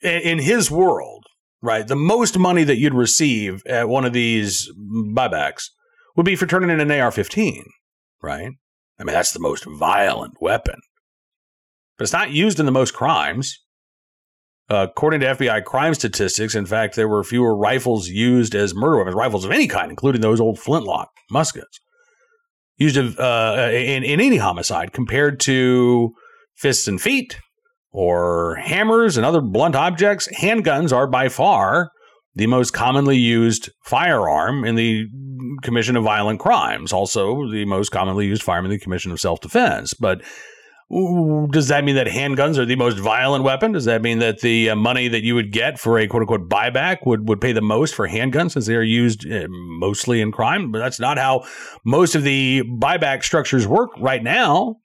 in 0.02 0.40
his 0.40 0.72
world, 0.72 1.26
right, 1.62 1.88
the 1.88 1.96
most 1.96 2.38
money 2.38 2.64
that 2.64 2.78
you'd 2.78 2.94
receive 2.94 3.64
at 3.66 3.90
one 3.90 4.06
of 4.06 4.14
these 4.14 4.72
buybacks 4.78 5.70
would 6.16 6.26
be 6.26 6.36
for 6.36 6.46
turning 6.46 6.70
in 6.70 6.80
an 6.80 6.92
AR 6.92 7.12
15, 7.12 7.66
right? 8.22 8.52
I 9.00 9.04
mean, 9.04 9.14
that's 9.14 9.32
the 9.32 9.40
most 9.40 9.66
violent 9.66 10.36
weapon 10.40 10.80
but 11.98 12.04
it's 12.04 12.14
not 12.14 12.32
used 12.32 12.60
in 12.60 12.66
the 12.66 12.72
most 12.72 12.94
crimes. 12.94 13.60
Uh, 14.70 14.88
according 14.90 15.22
to 15.22 15.28
FBI 15.28 15.64
crime 15.64 15.94
statistics, 15.94 16.54
in 16.54 16.66
fact, 16.66 16.96
there 16.96 17.08
were 17.08 17.24
fewer 17.24 17.56
rifles 17.56 18.10
used 18.10 18.54
as 18.54 18.76
murder 18.76 18.98
weapons, 18.98 19.16
rifles 19.16 19.46
of 19.46 19.52
any 19.52 19.68
kind, 19.68 19.90
including 19.90 20.22
those 20.22 20.42
old 20.42 20.60
flintlock 20.60 21.10
muskets, 21.32 21.80
used 22.76 22.98
uh, 22.98 23.70
in, 23.72 24.04
in 24.04 24.20
any 24.20 24.38
homicide 24.38 24.92
compared 24.92 25.40
to 25.40 26.12
fists 26.56 26.88
and 26.88 27.02
feet 27.02 27.40
or 27.92 28.56
hammers 28.58 29.16
and 29.16 29.26
other 29.26 29.40
blunt 29.40 29.76
objects. 29.76 30.28
Handguns 30.38 30.92
are 30.92 31.08
by 31.08 31.30
far 31.30 31.90
the 32.36 32.48
most 32.48 32.72
commonly 32.72 33.18
used 33.18 33.70
firearm 33.84 34.66
in 34.66 34.76
the 34.76 35.08
commission 35.64 35.96
of 35.96 36.04
violent 36.04 36.40
crimes, 36.40 36.92
also 36.92 37.50
the 37.50 37.66
most 37.66 37.90
commonly 37.90 38.28
used 38.28 38.44
firearm 38.44 38.66
in 38.66 38.72
the 38.72 38.80
commission 38.80 39.12
of 39.12 39.20
self 39.20 39.40
defense. 39.40 39.94
But 39.94 40.22
does 40.90 41.68
that 41.68 41.84
mean 41.84 41.96
that 41.96 42.08
handguns 42.08 42.58
are 42.58 42.66
the 42.66 42.78
most 42.78 42.98
violent 42.98 43.44
weapon? 43.44 43.74
Does 43.74 43.86
that 43.86 44.02
mean 44.02 44.20
that 44.20 44.40
the 44.40 44.70
uh, 44.70 44.76
money 44.76 45.10
that 45.10 45.22
you 45.22 45.36
would 45.36 45.52
get 45.52 45.80
for 45.80 46.00
a 46.00 46.08
quote 46.08 46.22
unquote 46.22 46.48
buyback 46.48 47.06
would, 47.06 47.28
would 47.28 47.42
pay 47.42 47.52
the 47.52 47.62
most 47.62 47.94
for 47.94 48.08
handguns 48.08 48.52
since 48.52 48.68
they 48.68 48.76
are 48.76 48.82
used 48.82 49.30
uh, 49.30 49.48
mostly 49.50 50.22
in 50.22 50.32
crime? 50.32 50.72
But 50.72 50.80
that's 50.80 51.00
not 51.00 51.18
how 51.18 51.44
most 51.84 52.16
of 52.16 52.24
the 52.24 52.64
buyback 52.64 53.24
structures 53.24 53.68
work 53.68 53.90
right 54.00 54.24
now. 54.24 54.78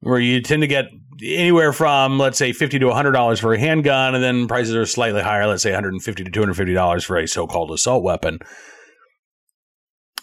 where 0.00 0.20
you 0.20 0.40
tend 0.40 0.62
to 0.62 0.68
get 0.68 0.84
anywhere 1.20 1.72
from 1.72 2.16
let's 2.20 2.38
say 2.38 2.52
50 2.52 2.78
to 2.78 2.86
100 2.86 3.10
dollars 3.10 3.40
for 3.40 3.52
a 3.52 3.58
handgun 3.58 4.14
and 4.14 4.22
then 4.22 4.46
prices 4.46 4.76
are 4.76 4.86
slightly 4.86 5.20
higher 5.20 5.48
let's 5.48 5.64
say 5.64 5.70
150 5.72 6.22
to 6.22 6.30
250 6.30 6.74
dollars 6.74 7.02
for 7.02 7.16
a 7.16 7.26
so-called 7.26 7.72
assault 7.72 8.04
weapon 8.04 8.38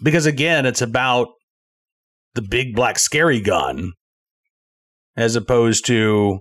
because 0.02 0.26
again 0.26 0.66
it's 0.66 0.82
about 0.82 1.28
the 2.36 2.42
big 2.42 2.74
black 2.76 2.98
scary 2.98 3.42
gun 3.42 3.92
as 5.18 5.36
opposed 5.36 5.86
to 5.86 6.40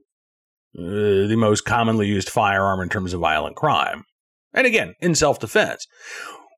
uh, 0.79 0.83
the 0.83 1.37
most 1.37 1.63
commonly 1.63 2.07
used 2.07 2.29
firearm 2.29 2.81
in 2.81 2.89
terms 2.89 3.13
of 3.13 3.21
violent 3.21 3.57
crime 3.57 4.05
and 4.53 4.67
again 4.67 4.95
in 5.01 5.15
self-defense 5.15 5.87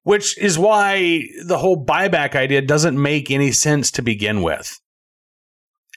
which 0.02 0.38
is 0.38 0.58
why 0.58 1.22
the 1.46 1.58
whole 1.58 1.84
buyback 1.84 2.36
idea 2.36 2.62
doesn't 2.62 3.00
make 3.00 3.30
any 3.30 3.50
sense 3.50 3.90
to 3.90 4.02
begin 4.02 4.42
with 4.42 4.78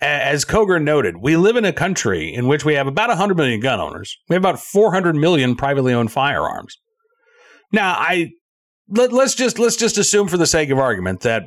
as 0.01 0.45
Koger 0.45 0.81
noted, 0.81 1.17
we 1.17 1.35
live 1.35 1.57
in 1.57 1.65
a 1.65 1.73
country 1.73 2.33
in 2.33 2.47
which 2.47 2.63
we 2.63 2.75
have 2.75 2.87
about 2.87 3.09
100 3.09 3.35
million 3.35 3.59
gun 3.59 3.79
owners. 3.79 4.17
We 4.29 4.35
have 4.35 4.41
about 4.41 4.59
400 4.59 5.15
million 5.15 5.55
privately 5.55 5.93
owned 5.93 6.11
firearms. 6.11 6.77
Now, 7.71 7.95
I 7.97 8.31
let, 8.87 9.11
us 9.13 9.35
just 9.35 9.59
let's 9.59 9.75
just 9.75 9.97
assume 9.97 10.27
for 10.27 10.37
the 10.37 10.47
sake 10.47 10.69
of 10.69 10.79
argument 10.79 11.21
that 11.21 11.43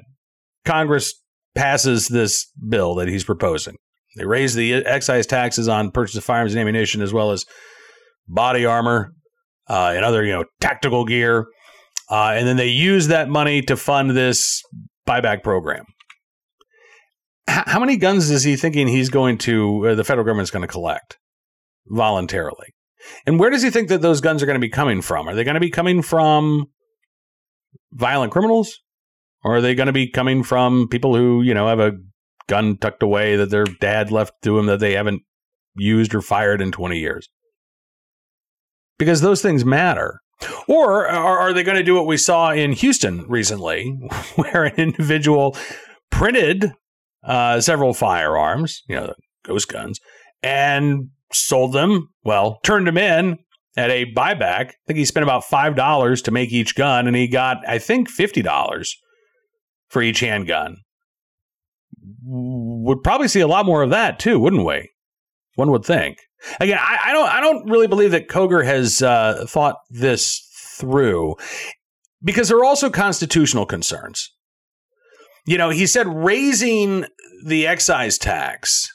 Congress 0.64 1.14
passes 1.54 2.08
this 2.08 2.46
bill 2.68 2.94
that 2.96 3.08
he's 3.08 3.24
proposing. 3.24 3.76
They 4.16 4.24
raise 4.24 4.54
the 4.54 4.74
excise 4.74 5.26
taxes 5.26 5.68
on 5.68 5.90
purchase 5.90 6.16
of 6.16 6.24
firearms 6.24 6.52
and 6.52 6.60
ammunition 6.60 7.00
as 7.02 7.12
well 7.12 7.30
as 7.30 7.44
body 8.28 8.66
armor 8.66 9.14
uh, 9.68 9.92
and 9.94 10.04
other, 10.04 10.24
you 10.24 10.32
know, 10.32 10.44
tactical 10.60 11.04
gear. 11.04 11.46
Uh, 12.10 12.34
and 12.36 12.46
then 12.46 12.56
they 12.56 12.68
use 12.68 13.08
that 13.08 13.28
money 13.28 13.62
to 13.62 13.76
fund 13.76 14.10
this 14.10 14.62
buyback 15.06 15.42
program 15.42 15.84
how 17.48 17.80
many 17.80 17.96
guns 17.96 18.30
is 18.30 18.44
he 18.44 18.56
thinking 18.56 18.88
he's 18.88 19.08
going 19.08 19.38
to, 19.38 19.88
uh, 19.88 19.94
the 19.94 20.04
federal 20.04 20.24
government's 20.24 20.50
going 20.50 20.62
to 20.62 20.68
collect 20.68 21.18
voluntarily? 21.86 22.68
And 23.26 23.38
where 23.38 23.50
does 23.50 23.62
he 23.62 23.70
think 23.70 23.88
that 23.88 24.00
those 24.00 24.20
guns 24.20 24.42
are 24.42 24.46
going 24.46 24.60
to 24.60 24.60
be 24.60 24.68
coming 24.68 25.02
from? 25.02 25.28
Are 25.28 25.34
they 25.34 25.44
going 25.44 25.54
to 25.54 25.60
be 25.60 25.70
coming 25.70 26.02
from 26.02 26.66
violent 27.92 28.32
criminals? 28.32 28.78
Or 29.44 29.56
are 29.56 29.60
they 29.60 29.74
going 29.74 29.88
to 29.88 29.92
be 29.92 30.08
coming 30.08 30.44
from 30.44 30.86
people 30.88 31.16
who, 31.16 31.42
you 31.42 31.52
know, 31.52 31.66
have 31.66 31.80
a 31.80 31.92
gun 32.48 32.76
tucked 32.76 33.02
away 33.02 33.36
that 33.36 33.50
their 33.50 33.64
dad 33.64 34.10
left 34.10 34.34
to 34.42 34.56
them 34.56 34.66
that 34.66 34.80
they 34.80 34.92
haven't 34.92 35.22
used 35.76 36.14
or 36.14 36.20
fired 36.20 36.60
in 36.60 36.72
20 36.72 36.98
years? 36.98 37.28
Because 38.98 39.20
those 39.20 39.42
things 39.42 39.64
matter. 39.64 40.20
Or 40.66 41.06
are, 41.06 41.52
they 41.52 41.62
going 41.62 41.76
to 41.76 41.84
do 41.84 41.94
what 41.94 42.06
we 42.06 42.16
saw 42.16 42.50
in 42.50 42.72
Houston 42.72 43.24
recently, 43.28 43.90
where 44.36 44.64
an 44.64 44.74
individual 44.76 45.56
printed 46.10 46.72
uh, 47.24 47.60
several 47.60 47.94
firearms, 47.94 48.82
you 48.88 48.96
know, 48.96 49.14
ghost 49.44 49.68
guns, 49.68 50.00
and 50.42 51.10
sold 51.32 51.72
them. 51.72 52.08
Well, 52.24 52.58
turned 52.64 52.86
them 52.86 52.98
in 52.98 53.38
at 53.76 53.90
a 53.90 54.12
buyback. 54.12 54.70
I 54.70 54.74
think 54.86 54.98
he 54.98 55.04
spent 55.04 55.24
about 55.24 55.44
five 55.44 55.76
dollars 55.76 56.22
to 56.22 56.30
make 56.30 56.52
each 56.52 56.74
gun, 56.74 57.06
and 57.06 57.16
he 57.16 57.28
got, 57.28 57.58
I 57.66 57.78
think, 57.78 58.08
fifty 58.08 58.42
dollars 58.42 58.96
for 59.88 60.02
each 60.02 60.20
handgun. 60.20 60.78
Would 62.24 63.02
probably 63.02 63.28
see 63.28 63.40
a 63.40 63.46
lot 63.46 63.66
more 63.66 63.82
of 63.82 63.90
that 63.90 64.18
too, 64.18 64.38
wouldn't 64.38 64.66
we? 64.66 64.90
One 65.56 65.70
would 65.70 65.84
think. 65.84 66.18
Again, 66.60 66.78
I, 66.80 66.98
I 67.06 67.12
don't, 67.12 67.28
I 67.28 67.40
don't 67.40 67.70
really 67.70 67.86
believe 67.86 68.10
that 68.12 68.28
Koger 68.28 68.64
has 68.64 69.02
uh, 69.02 69.44
thought 69.48 69.76
this 69.90 70.40
through 70.78 71.36
because 72.22 72.48
there 72.48 72.58
are 72.58 72.64
also 72.64 72.90
constitutional 72.90 73.66
concerns 73.66 74.30
you 75.44 75.58
know, 75.58 75.70
he 75.70 75.86
said 75.86 76.06
raising 76.06 77.06
the 77.44 77.66
excise 77.66 78.18
tax 78.18 78.88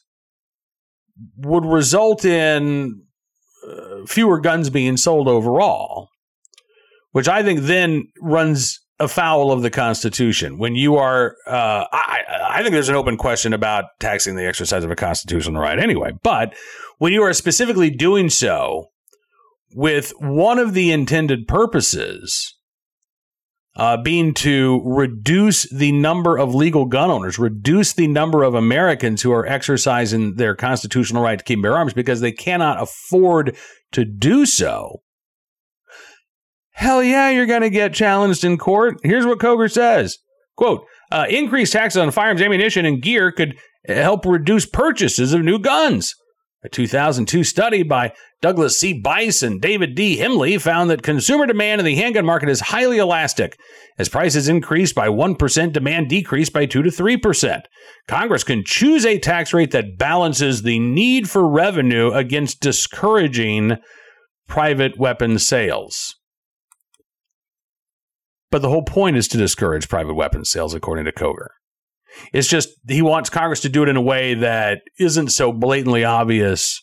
would 1.37 1.65
result 1.65 2.23
in 2.23 3.01
uh, 3.67 4.05
fewer 4.05 4.39
guns 4.39 4.69
being 4.69 4.97
sold 4.97 5.27
overall, 5.27 6.09
which 7.11 7.27
I 7.27 7.43
think 7.43 7.61
then 7.61 8.07
runs 8.21 8.79
afoul 8.99 9.51
of 9.51 9.61
the 9.61 9.69
Constitution. 9.69 10.57
When 10.57 10.75
you 10.75 10.95
are, 10.95 11.35
uh, 11.45 11.85
I, 11.91 12.21
I 12.49 12.61
think 12.61 12.73
there's 12.73 12.89
an 12.89 12.95
open 12.95 13.17
question 13.17 13.53
about 13.53 13.85
taxing 13.99 14.35
the 14.35 14.45
exercise 14.45 14.83
of 14.83 14.91
a 14.91 14.95
constitutional 14.95 15.61
right 15.61 15.79
anyway, 15.79 16.11
but 16.23 16.55
when 16.97 17.13
you 17.13 17.21
are 17.23 17.33
specifically 17.33 17.89
doing 17.89 18.29
so 18.29 18.87
with 19.75 20.13
one 20.19 20.57
of 20.57 20.73
the 20.73 20.91
intended 20.91 21.47
purposes 21.47 22.55
uh, 23.75 23.95
being 23.95 24.33
to 24.33 24.81
reduce 24.83 25.69
the 25.69 25.91
number 25.91 26.35
of 26.35 26.55
legal 26.55 26.85
gun 26.85 27.11
owners, 27.11 27.37
reduce 27.37 27.93
the 27.93 28.07
number 28.07 28.41
of 28.41 28.55
Americans 28.55 29.21
who 29.21 29.31
are 29.31 29.45
exercising 29.45 30.35
their 30.35 30.55
constitutional 30.55 31.21
right 31.21 31.37
to 31.37 31.45
keep 31.45 31.61
bear 31.61 31.77
arms 31.77 31.93
because 31.93 32.19
they 32.19 32.31
cannot 32.31 32.81
afford 32.81 33.55
to 33.91 34.03
do 34.03 34.47
so. 34.47 35.03
Hell 36.77 37.03
yeah, 37.03 37.31
you're 37.31 37.47
going 37.47 37.63
to 37.63 37.71
get 37.71 37.91
challenged 37.91 38.43
in 38.43 38.59
court. 38.59 38.99
Here's 39.01 39.25
what 39.25 39.39
Koger 39.39 39.71
says 39.71 40.19
quote, 40.55 40.85
uh, 41.11 41.25
increased 41.27 41.73
taxes 41.73 41.97
on 41.97 42.11
firearms, 42.11 42.41
ammunition, 42.41 42.85
and 42.85 43.01
gear 43.01 43.31
could 43.31 43.57
help 43.87 44.25
reduce 44.25 44.67
purchases 44.67 45.33
of 45.33 45.41
new 45.41 45.57
guns. 45.57 46.13
A 46.63 46.69
2002 46.69 47.43
study 47.43 47.81
by 47.81 48.13
Douglas 48.41 48.79
C. 48.79 48.93
Bice 48.93 49.41
and 49.41 49.59
David 49.59 49.95
D. 49.95 50.17
Hemley 50.17 50.59
found 50.59 50.89
that 50.89 51.01
consumer 51.01 51.47
demand 51.47 51.79
in 51.79 51.85
the 51.85 51.95
handgun 51.95 52.25
market 52.25 52.49
is 52.49 52.59
highly 52.59 52.97
elastic. 52.97 53.57
As 53.97 54.09
prices 54.09 54.47
increase 54.47 54.93
by 54.93 55.07
1%, 55.07 55.71
demand 55.71 56.09
decreased 56.09 56.53
by 56.53 56.67
2 56.67 56.83
to 56.83 56.89
3%. 56.89 57.61
Congress 58.07 58.43
can 58.43 58.63
choose 58.63 59.05
a 59.05 59.17
tax 59.17 59.53
rate 59.53 59.71
that 59.71 59.97
balances 59.97 60.61
the 60.61 60.77
need 60.77 61.29
for 61.29 61.47
revenue 61.47 62.11
against 62.11 62.59
discouraging 62.59 63.77
private 64.47 64.97
weapon 64.97 65.39
sales. 65.39 66.16
But 68.49 68.61
the 68.61 68.69
whole 68.69 68.83
point 68.83 69.17
is 69.17 69.27
to 69.29 69.37
discourage 69.37 69.89
private 69.89 70.13
weapons 70.13 70.49
sales, 70.49 70.73
according 70.73 71.05
to 71.05 71.11
Koger. 71.11 71.47
It's 72.33 72.47
just 72.47 72.69
he 72.87 73.01
wants 73.01 73.29
Congress 73.29 73.61
to 73.61 73.69
do 73.69 73.83
it 73.83 73.89
in 73.89 73.97
a 73.97 74.01
way 74.01 74.33
that 74.33 74.79
isn't 74.99 75.29
so 75.29 75.51
blatantly 75.51 76.03
obvious 76.03 76.81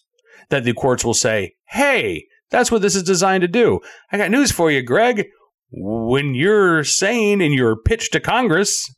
that 0.50 0.64
the 0.64 0.74
courts 0.74 1.04
will 1.04 1.14
say, 1.14 1.54
hey, 1.68 2.26
that's 2.50 2.70
what 2.70 2.82
this 2.82 2.94
is 2.94 3.02
designed 3.02 3.42
to 3.42 3.48
do. 3.48 3.80
I 4.12 4.18
got 4.18 4.30
news 4.30 4.52
for 4.52 4.70
you, 4.70 4.82
Greg. 4.82 5.26
When 5.70 6.34
you're 6.34 6.84
saying 6.84 7.40
in 7.40 7.52
your 7.52 7.76
pitch 7.76 8.10
to 8.10 8.20
Congress 8.20 8.88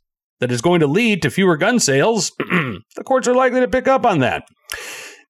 that 0.40 0.52
is 0.52 0.60
going 0.60 0.80
to 0.80 0.86
lead 0.86 1.22
to 1.22 1.30
fewer 1.30 1.56
gun 1.56 1.80
sales, 1.80 2.32
the 2.38 3.04
courts 3.04 3.26
are 3.28 3.34
likely 3.34 3.60
to 3.60 3.68
pick 3.68 3.88
up 3.88 4.04
on 4.04 4.18
that. 4.18 4.42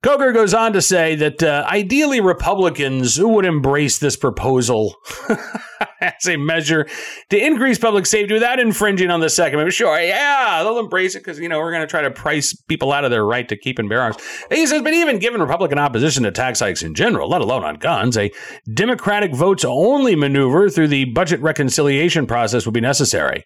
Koger 0.07 0.33
goes 0.33 0.55
on 0.55 0.73
to 0.73 0.81
say 0.81 1.17
that 1.17 1.43
uh, 1.43 1.67
ideally 1.69 2.21
Republicans 2.21 3.21
would 3.21 3.45
embrace 3.45 3.99
this 3.99 4.17
proposal 4.17 4.95
as 6.01 6.29
a 6.29 6.37
measure 6.37 6.87
to 7.31 7.45
increase 7.45 7.77
public 7.77 8.07
safety 8.07 8.33
without 8.33 8.61
infringing 8.61 9.11
on 9.11 9.19
the 9.19 9.29
Second 9.29 9.55
Amendment. 9.55 9.75
Sure, 9.75 9.99
yeah, 9.99 10.63
they'll 10.63 10.79
embrace 10.79 11.17
it 11.17 11.25
because, 11.25 11.41
you 11.41 11.49
know, 11.49 11.59
we're 11.59 11.73
going 11.73 11.83
to 11.83 11.89
try 11.89 12.03
to 12.03 12.13
price 12.13 12.55
people 12.55 12.93
out 12.93 13.05
of 13.05 13.11
their 13.11 13.25
right 13.25 13.49
to 13.49 13.57
keep 13.57 13.81
and 13.81 13.89
bear 13.89 14.01
arms. 14.01 14.17
He 14.49 14.65
says, 14.67 14.81
but 14.81 14.95
even 14.95 15.19
given 15.19 15.41
Republican 15.41 15.81
opposition 15.81 16.23
to 16.23 16.31
tax 16.31 16.61
hikes 16.61 16.85
in 16.85 16.95
general, 16.95 17.29
let 17.29 17.41
alone 17.41 17.65
on 17.65 17.75
guns, 17.75 18.17
a 18.17 18.31
Democratic 18.73 19.35
votes 19.35 19.65
only 19.65 20.15
maneuver 20.15 20.71
through 20.71 20.87
the 20.87 21.07
budget 21.07 21.41
reconciliation 21.41 22.29
process 22.29 22.65
would 22.65 22.75
be 22.75 22.81
necessary. 22.81 23.45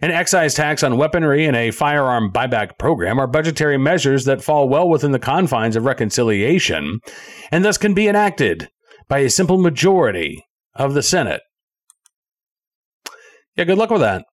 An 0.00 0.10
excise 0.10 0.54
tax 0.54 0.82
on 0.82 0.96
weaponry 0.96 1.44
and 1.44 1.56
a 1.56 1.70
firearm 1.70 2.32
buyback 2.32 2.78
program 2.78 3.18
are 3.18 3.26
budgetary 3.26 3.78
measures 3.78 4.24
that 4.24 4.42
fall 4.42 4.68
well 4.68 4.88
within 4.88 5.12
the 5.12 5.18
confines 5.18 5.76
of 5.76 5.84
reconciliation 5.84 7.00
and 7.52 7.64
thus 7.64 7.78
can 7.78 7.94
be 7.94 8.08
enacted 8.08 8.68
by 9.08 9.18
a 9.18 9.30
simple 9.30 9.58
majority 9.58 10.42
of 10.74 10.94
the 10.94 11.02
Senate. 11.02 11.42
Yeah, 13.56 13.64
good 13.64 13.78
luck 13.78 13.90
with 13.90 14.00
that, 14.00 14.24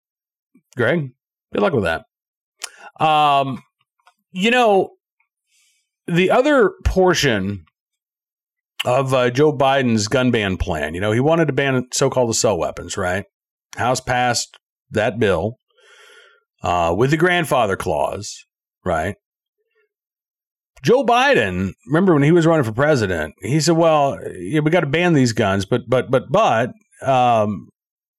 Greg. 0.76 1.10
Good 1.54 1.62
luck 1.62 1.74
with 1.74 1.84
that. 1.84 2.06
Um, 3.06 3.62
you 4.32 4.52
know, 4.52 4.92
the 6.08 6.32
other 6.32 6.72
portion 6.86 7.66
of 8.86 9.14
uh, 9.14 9.30
Joe 9.30 9.56
Biden's 9.56 10.08
gun 10.08 10.32
ban 10.32 10.58
plan, 10.58 10.96
you 10.96 11.02
know, 11.02 11.12
he 11.12 11.20
wanted 11.20 11.48
to 11.48 11.54
ban 11.54 11.88
so 11.92 12.10
called 12.10 12.30
assault 12.30 12.60
weapons, 12.60 12.98
right? 12.98 13.26
House 13.76 14.02
passed 14.02 14.58
that 14.92 15.20
bill 15.20 15.56
uh, 16.64 16.94
with 16.98 17.12
the 17.12 17.18
grandfather 17.18 17.76
clause, 17.76 18.46
right? 18.86 19.16
Joe 20.84 21.04
Biden, 21.06 21.74
remember 21.88 22.14
when 22.14 22.24
he 22.24 22.32
was 22.32 22.48
running 22.48 22.64
for 22.64 22.72
president, 22.72 23.36
he 23.42 23.60
said, 23.60 23.78
"Well, 23.78 24.18
yeah, 24.36 24.62
we 24.62 24.72
got 24.72 24.80
to 24.80 24.88
ban 24.88 25.14
these 25.14 25.32
guns, 25.32 25.66
but 25.66 25.82
but 25.88 26.10
but 26.10 26.32
but 26.32 26.72
um, 27.06 27.70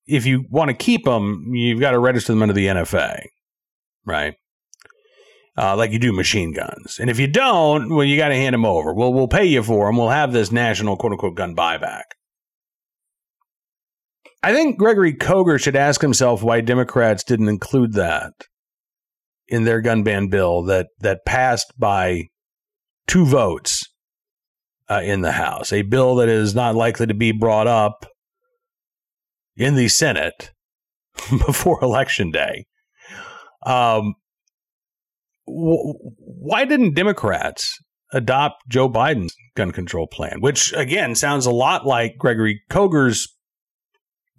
if 0.07 0.27
you 0.27 0.45
want 0.49 0.69
to 0.69 0.75
keep 0.75 1.05
them, 1.05 1.51
you've 1.53 1.81
got 1.81 1.91
to 1.93 1.99
register 1.99 2.33
them 2.33 2.43
under 2.43 2.55
the 2.55 2.67
NFA, 2.67 3.25
right? 4.05 4.35
Uh, 5.59 5.77
like 5.77 5.91
you 5.91 5.99
do 5.99 6.13
machine 6.13 6.53
guns. 6.53 6.99
And 6.99 7.11
if 7.11 7.19
you 7.19 7.27
don't, 7.27 7.95
well, 7.95 8.05
you 8.05 8.17
got 8.17 8.29
to 8.29 8.35
hand 8.35 8.55
them 8.55 8.65
over. 8.65 8.95
Well, 8.95 9.13
we'll 9.13 9.29
pay 9.29 9.45
you 9.45 9.63
for 9.63 9.87
them. 9.87 9.99
We'll 9.99 10.09
have 10.09 10.33
this 10.33 10.51
national 10.51 10.97
quote 10.97 11.13
unquote 11.13 11.35
gun 11.35 11.55
buyback. 11.55 12.05
I 14.43 14.53
think 14.53 14.79
Gregory 14.79 15.15
Koger 15.15 15.61
should 15.61 15.77
ask 15.77 16.01
himself 16.01 16.43
why 16.43 16.61
Democrats 16.61 17.23
didn't 17.23 17.49
include 17.49 17.93
that 17.93 18.33
in 19.47 19.65
their 19.65 19.81
gun 19.81 20.03
ban 20.03 20.29
bill 20.29 20.63
that 20.65 20.89
that 21.01 21.25
passed 21.25 21.73
by 21.79 22.25
two 23.07 23.25
votes 23.25 23.85
uh, 24.91 25.01
in 25.05 25.21
the 25.21 25.33
House, 25.33 25.73
a 25.73 25.83
bill 25.83 26.17
that 26.17 26.29
is 26.29 26.55
not 26.55 26.75
likely 26.75 27.07
to 27.07 27.15
be 27.15 27.33
brought 27.33 27.67
up 27.67 28.07
in 29.57 29.75
the 29.75 29.89
Senate 29.89 30.51
before 31.47 31.83
Election 31.83 32.31
Day. 32.31 32.67
Um, 33.65 34.15
why 35.45 36.65
didn't 36.65 36.95
Democrats 36.95 37.79
adopt 38.13 38.63
Joe 38.69 38.89
Biden's 38.89 39.35
gun 39.55 39.71
control 39.71 40.07
plan, 40.07 40.41
which 40.41 40.73
again 40.73 41.15
sounds 41.15 41.47
a 41.47 41.51
lot 41.51 41.87
like 41.87 42.19
Gregory 42.19 42.61
Koger's 42.71 43.29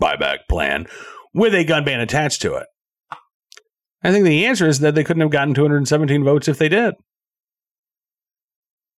buyback 0.02 0.40
plan 0.50 0.88
with 1.34 1.54
a 1.54 1.64
gun 1.64 1.84
ban 1.84 2.00
attached 2.00 2.42
to 2.42 2.56
it? 2.56 2.68
I 4.04 4.12
think 4.12 4.26
the 4.26 4.46
answer 4.46 4.68
is 4.68 4.80
that 4.80 4.96
they 4.96 5.04
couldn't 5.04 5.22
have 5.22 5.32
gotten 5.32 5.54
217 5.54 6.24
votes 6.24 6.48
if 6.48 6.58
they 6.58 6.70
did. 6.70 6.96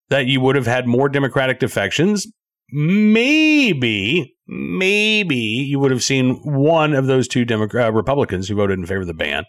That 0.09 0.25
you 0.25 0.41
would 0.41 0.55
have 0.55 0.65
had 0.65 0.87
more 0.87 1.09
Democratic 1.09 1.59
defections. 1.59 2.27
Maybe, 2.71 4.35
maybe 4.47 5.35
you 5.35 5.79
would 5.79 5.91
have 5.91 6.03
seen 6.03 6.35
one 6.43 6.93
of 6.93 7.05
those 7.05 7.27
two 7.27 7.45
Democrat 7.45 7.89
uh, 7.89 7.93
Republicans 7.93 8.47
who 8.47 8.55
voted 8.55 8.79
in 8.79 8.85
favor 8.85 9.01
of 9.01 9.07
the 9.07 9.13
ban 9.13 9.43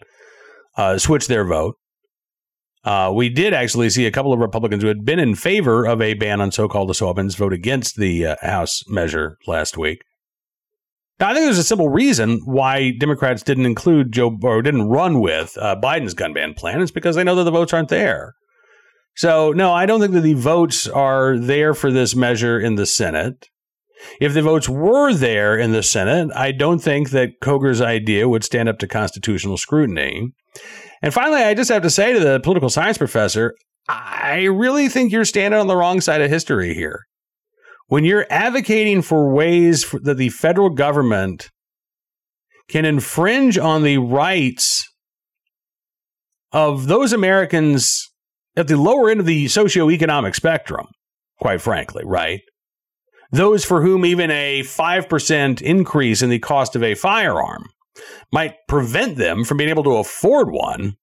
uh, 0.77 0.97
switch 0.99 1.27
their 1.27 1.43
vote. 1.43 1.75
Uh, 2.83 3.11
we 3.13 3.27
did 3.27 3.53
actually 3.53 3.89
see 3.89 4.05
a 4.05 4.11
couple 4.11 4.31
of 4.31 4.39
Republicans 4.39 4.83
who 4.83 4.87
had 4.87 5.03
been 5.03 5.19
in 5.19 5.35
favor 5.35 5.85
of 5.85 6.01
a 6.01 6.13
ban 6.13 6.39
on 6.39 6.51
so-called 6.51 6.89
assault 6.89 7.17
weapons 7.17 7.35
vote 7.35 7.53
against 7.53 7.97
the 7.97 8.27
uh, 8.27 8.35
House 8.41 8.83
measure 8.87 9.37
last 9.47 9.77
week. 9.77 10.03
Now, 11.19 11.29
I 11.29 11.33
think 11.33 11.45
there's 11.45 11.57
a 11.57 11.63
simple 11.63 11.89
reason 11.89 12.41
why 12.45 12.91
Democrats 12.91 13.41
didn't 13.41 13.65
include 13.65 14.11
Joe 14.11 14.37
or 14.43 14.61
didn't 14.61 14.89
run 14.89 15.19
with 15.19 15.57
uh, 15.59 15.75
Biden's 15.81 16.13
gun 16.13 16.33
ban 16.33 16.53
plan. 16.53 16.81
It's 16.81 16.91
because 16.91 17.15
they 17.15 17.23
know 17.23 17.35
that 17.35 17.43
the 17.43 17.51
votes 17.51 17.73
aren't 17.73 17.89
there. 17.89 18.35
So, 19.15 19.51
no, 19.51 19.73
I 19.73 19.87
don't 19.87 19.99
think 19.99 20.13
that 20.13 20.21
the 20.21 20.35
votes 20.35 20.87
are 20.87 21.39
there 21.39 21.73
for 21.73 21.91
this 21.91 22.15
measure 22.15 22.59
in 22.59 22.75
the 22.75 22.85
Senate. 22.85 23.47
If 24.21 24.35
the 24.35 24.43
votes 24.43 24.69
were 24.69 25.11
there 25.11 25.57
in 25.57 25.71
the 25.71 25.81
Senate, 25.81 26.29
I 26.35 26.51
don't 26.51 26.77
think 26.77 27.09
that 27.09 27.41
Koger's 27.41 27.81
idea 27.81 28.29
would 28.29 28.43
stand 28.43 28.69
up 28.69 28.77
to 28.79 28.87
constitutional 28.87 29.57
scrutiny. 29.57 30.33
And 31.01 31.11
finally, 31.11 31.41
I 31.41 31.55
just 31.55 31.71
have 31.71 31.81
to 31.81 31.89
say 31.89 32.13
to 32.13 32.19
the 32.19 32.39
political 32.41 32.69
science 32.69 32.99
professor, 32.99 33.55
I 33.89 34.43
really 34.43 34.87
think 34.87 35.11
you're 35.11 35.25
standing 35.25 35.59
on 35.59 35.65
the 35.65 35.75
wrong 35.75 35.99
side 35.99 36.21
of 36.21 36.29
history 36.29 36.75
here 36.75 37.07
when 37.87 38.03
you're 38.03 38.27
advocating 38.29 39.01
for 39.01 39.33
ways 39.33 39.83
for, 39.83 39.99
that 39.99 40.17
the 40.17 40.29
federal 40.29 40.69
government 40.69 41.49
can 42.67 42.85
infringe 42.85 43.57
on 43.57 43.83
the 43.83 43.97
rights 43.97 44.83
of 46.51 46.87
those 46.87 47.13
Americans 47.13 48.11
at 48.55 48.67
the 48.67 48.77
lower 48.77 49.09
end 49.09 49.19
of 49.19 49.25
the 49.25 49.45
socioeconomic 49.45 50.35
spectrum, 50.35 50.87
quite 51.39 51.61
frankly, 51.61 52.03
right? 52.05 52.41
Those 53.31 53.65
for 53.65 53.81
whom 53.81 54.05
even 54.05 54.31
a 54.31 54.61
5% 54.61 55.61
increase 55.61 56.21
in 56.21 56.29
the 56.29 56.39
cost 56.39 56.75
of 56.75 56.83
a 56.83 56.95
firearm 56.95 57.69
might 58.31 58.55
prevent 58.67 59.17
them 59.17 59.43
from 59.43 59.57
being 59.57 59.69
able 59.69 59.83
to 59.83 59.97
afford 59.97 60.51
one 60.51 60.95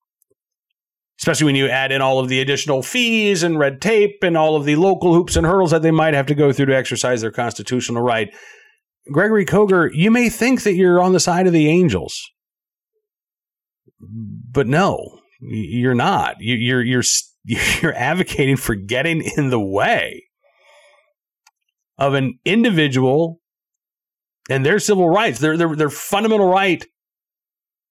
especially 1.25 1.47
when 1.47 1.57
you 1.57 1.71
add 1.71 1.91
in 1.91 2.03
all 2.03 2.19
of 2.19 2.29
the 2.29 2.39
additional 2.39 2.83
fees 2.83 3.43
and 3.43 3.59
red 3.59 3.81
tape 3.81 4.23
and 4.23 4.37
all 4.37 4.57
of 4.57 4.67
the 4.67 4.77
local 4.77 5.15
hoops 5.15 5.37
and 5.37 5.47
hurdles 5.47 5.71
that 5.71 5.81
they 5.81 5.91
might 5.91 6.13
have 6.13 6.27
to 6.27 6.35
go 6.35 6.53
through 6.53 6.67
to 6.67 6.77
exercise 6.77 7.23
their 7.23 7.31
constitutional 7.31 8.03
right. 8.03 8.29
Gregory 9.11 9.47
Koger, 9.47 9.89
you 9.95 10.11
may 10.11 10.29
think 10.29 10.65
that 10.65 10.75
you're 10.75 11.01
on 11.01 11.15
the 11.15 11.21
side 11.21 11.47
of 11.47 11.55
the 11.55 11.67
angels, 11.67 12.31
but 13.99 14.67
no, 14.67 15.19
you're 15.41 15.95
not. 15.95 16.37
You're 16.41 16.83
you're 16.83 17.03
you're 17.45 17.95
advocating 17.95 18.59
for 18.59 18.75
getting 18.75 19.23
in 19.39 19.49
the 19.49 19.59
way 19.59 20.25
of 21.97 22.13
an 22.13 22.39
individual 22.45 23.41
and 24.51 24.67
their 24.67 24.79
civil 24.79 25.09
rights, 25.09 25.39
their 25.39 25.57
their 25.57 25.75
their 25.75 25.89
fundamental 25.89 26.51
right 26.51 26.85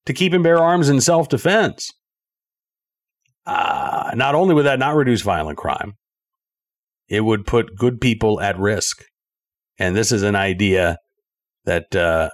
to 0.05 0.13
keep 0.13 0.33
and 0.33 0.43
bear 0.43 0.59
arms 0.59 0.87
in 0.87 1.01
self 1.01 1.29
defense. 1.29 1.91
Uh, 3.45 4.11
not 4.15 4.35
only 4.35 4.53
would 4.53 4.65
that 4.65 4.79
not 4.79 4.95
reduce 4.95 5.21
violent 5.21 5.57
crime, 5.57 5.95
it 7.09 7.21
would 7.21 7.45
put 7.45 7.75
good 7.75 7.99
people 7.99 8.39
at 8.41 8.57
risk. 8.57 9.03
And 9.77 9.95
this 9.95 10.11
is 10.11 10.23
an 10.23 10.35
idea 10.35 10.97
that 11.65 11.95
uh, 11.95 12.29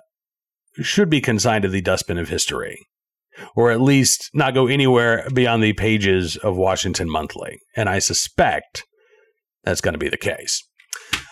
should 0.81 1.09
be 1.09 1.21
consigned 1.21 1.63
to 1.63 1.69
the 1.69 1.81
dustbin 1.81 2.17
of 2.17 2.29
history, 2.29 2.85
or 3.55 3.71
at 3.71 3.81
least 3.81 4.29
not 4.33 4.53
go 4.53 4.67
anywhere 4.67 5.27
beyond 5.33 5.63
the 5.63 5.73
pages 5.73 6.37
of 6.37 6.57
Washington 6.57 7.09
Monthly. 7.09 7.59
And 7.75 7.89
I 7.89 7.99
suspect 7.99 8.83
that's 9.63 9.81
going 9.81 9.93
to 9.93 9.99
be 9.99 10.09
the 10.09 10.17
case. 10.17 10.63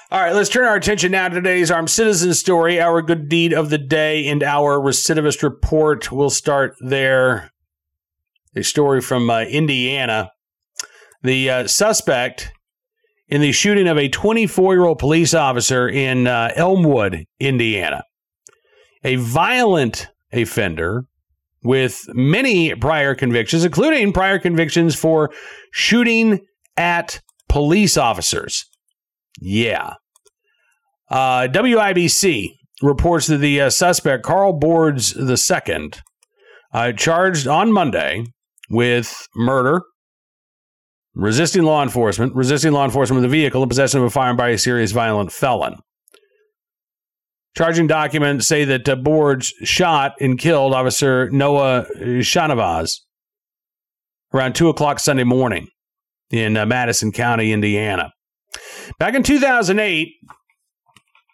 All 0.09 0.21
right, 0.21 0.33
let's 0.33 0.49
turn 0.49 0.63
our 0.63 0.77
attention 0.77 1.11
now 1.11 1.27
to 1.27 1.35
today's 1.35 1.69
armed 1.69 1.89
citizen 1.89 2.33
story, 2.33 2.79
our 2.79 3.01
good 3.01 3.27
deed 3.27 3.53
of 3.53 3.69
the 3.69 3.77
day, 3.77 4.25
and 4.27 4.41
our 4.41 4.79
recidivist 4.79 5.43
report. 5.43 6.11
We'll 6.13 6.29
start 6.29 6.75
there 6.79 7.51
a 8.57 8.63
story 8.63 9.01
from 9.01 9.29
uh, 9.29 9.41
Indiana. 9.41 10.31
The 11.23 11.49
uh, 11.49 11.67
suspect 11.67 12.51
in 13.27 13.41
the 13.41 13.51
shooting 13.51 13.87
of 13.87 13.97
a 13.97 14.09
24 14.09 14.73
year 14.73 14.85
old 14.85 14.99
police 14.99 15.33
officer 15.33 15.87
in 15.87 16.27
uh, 16.27 16.51
Elwood, 16.55 17.25
Indiana, 17.39 18.03
a 19.03 19.15
violent 19.15 20.07
offender 20.31 21.05
with 21.63 22.05
many 22.13 22.75
prior 22.75 23.15
convictions, 23.15 23.65
including 23.65 24.13
prior 24.13 24.39
convictions 24.39 24.95
for 24.95 25.31
shooting 25.71 26.39
at 26.75 27.21
police 27.49 27.97
officers. 27.97 28.65
Yeah. 29.39 29.93
Uh, 31.09 31.47
WIBC 31.47 32.51
reports 32.81 33.27
that 33.27 33.37
the 33.37 33.61
uh, 33.61 33.69
suspect, 33.69 34.23
Carl 34.23 34.53
Boards 34.53 35.15
II, 35.17 35.91
uh, 36.73 36.91
charged 36.91 37.47
on 37.47 37.71
Monday 37.71 38.25
with 38.69 39.27
murder, 39.35 39.81
resisting 41.13 41.63
law 41.63 41.83
enforcement, 41.83 42.35
resisting 42.35 42.71
law 42.71 42.85
enforcement 42.85 43.21
with 43.21 43.25
a 43.25 43.31
vehicle, 43.31 43.61
and 43.61 43.69
possession 43.69 43.99
of 43.99 44.05
a 44.05 44.09
firearm 44.09 44.37
by 44.37 44.49
a 44.49 44.57
serious 44.57 44.91
violent 44.91 45.31
felon. 45.31 45.75
Charging 47.57 47.87
documents 47.87 48.47
say 48.47 48.65
that 48.65 48.87
uh, 48.87 48.95
Boards 48.95 49.47
shot 49.63 50.13
and 50.21 50.37
killed 50.37 50.75
Officer 50.75 51.29
Noah 51.31 51.87
Shahnavaz 51.97 52.99
around 54.33 54.53
2 54.53 54.69
o'clock 54.69 54.99
Sunday 54.99 55.23
morning 55.23 55.67
in 56.29 56.55
uh, 56.55 56.65
Madison 56.65 57.11
County, 57.11 57.51
Indiana. 57.51 58.11
Back 58.99 59.15
in 59.15 59.23
2008, 59.23 60.09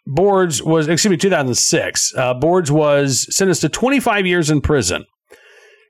Boards 0.05 0.61
was, 0.61 0.87
excuse 0.87 1.11
me, 1.11 1.17
2006, 1.17 2.13
uh, 2.15 2.33
Boards 2.33 2.71
was 2.71 3.27
sentenced 3.35 3.61
to 3.61 3.69
25 3.69 4.25
years 4.25 4.49
in 4.49 4.61
prison 4.61 5.05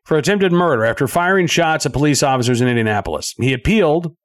for 0.06 0.18
attempted 0.18 0.52
murder 0.52 0.86
after 0.86 1.08
firing 1.08 1.48
shots 1.48 1.86
at 1.86 1.94
police 1.94 2.24
officers 2.24 2.62
in 2.62 2.68
Indianapolis. 2.68 3.34
He 3.38 3.54
appealed 3.54 4.16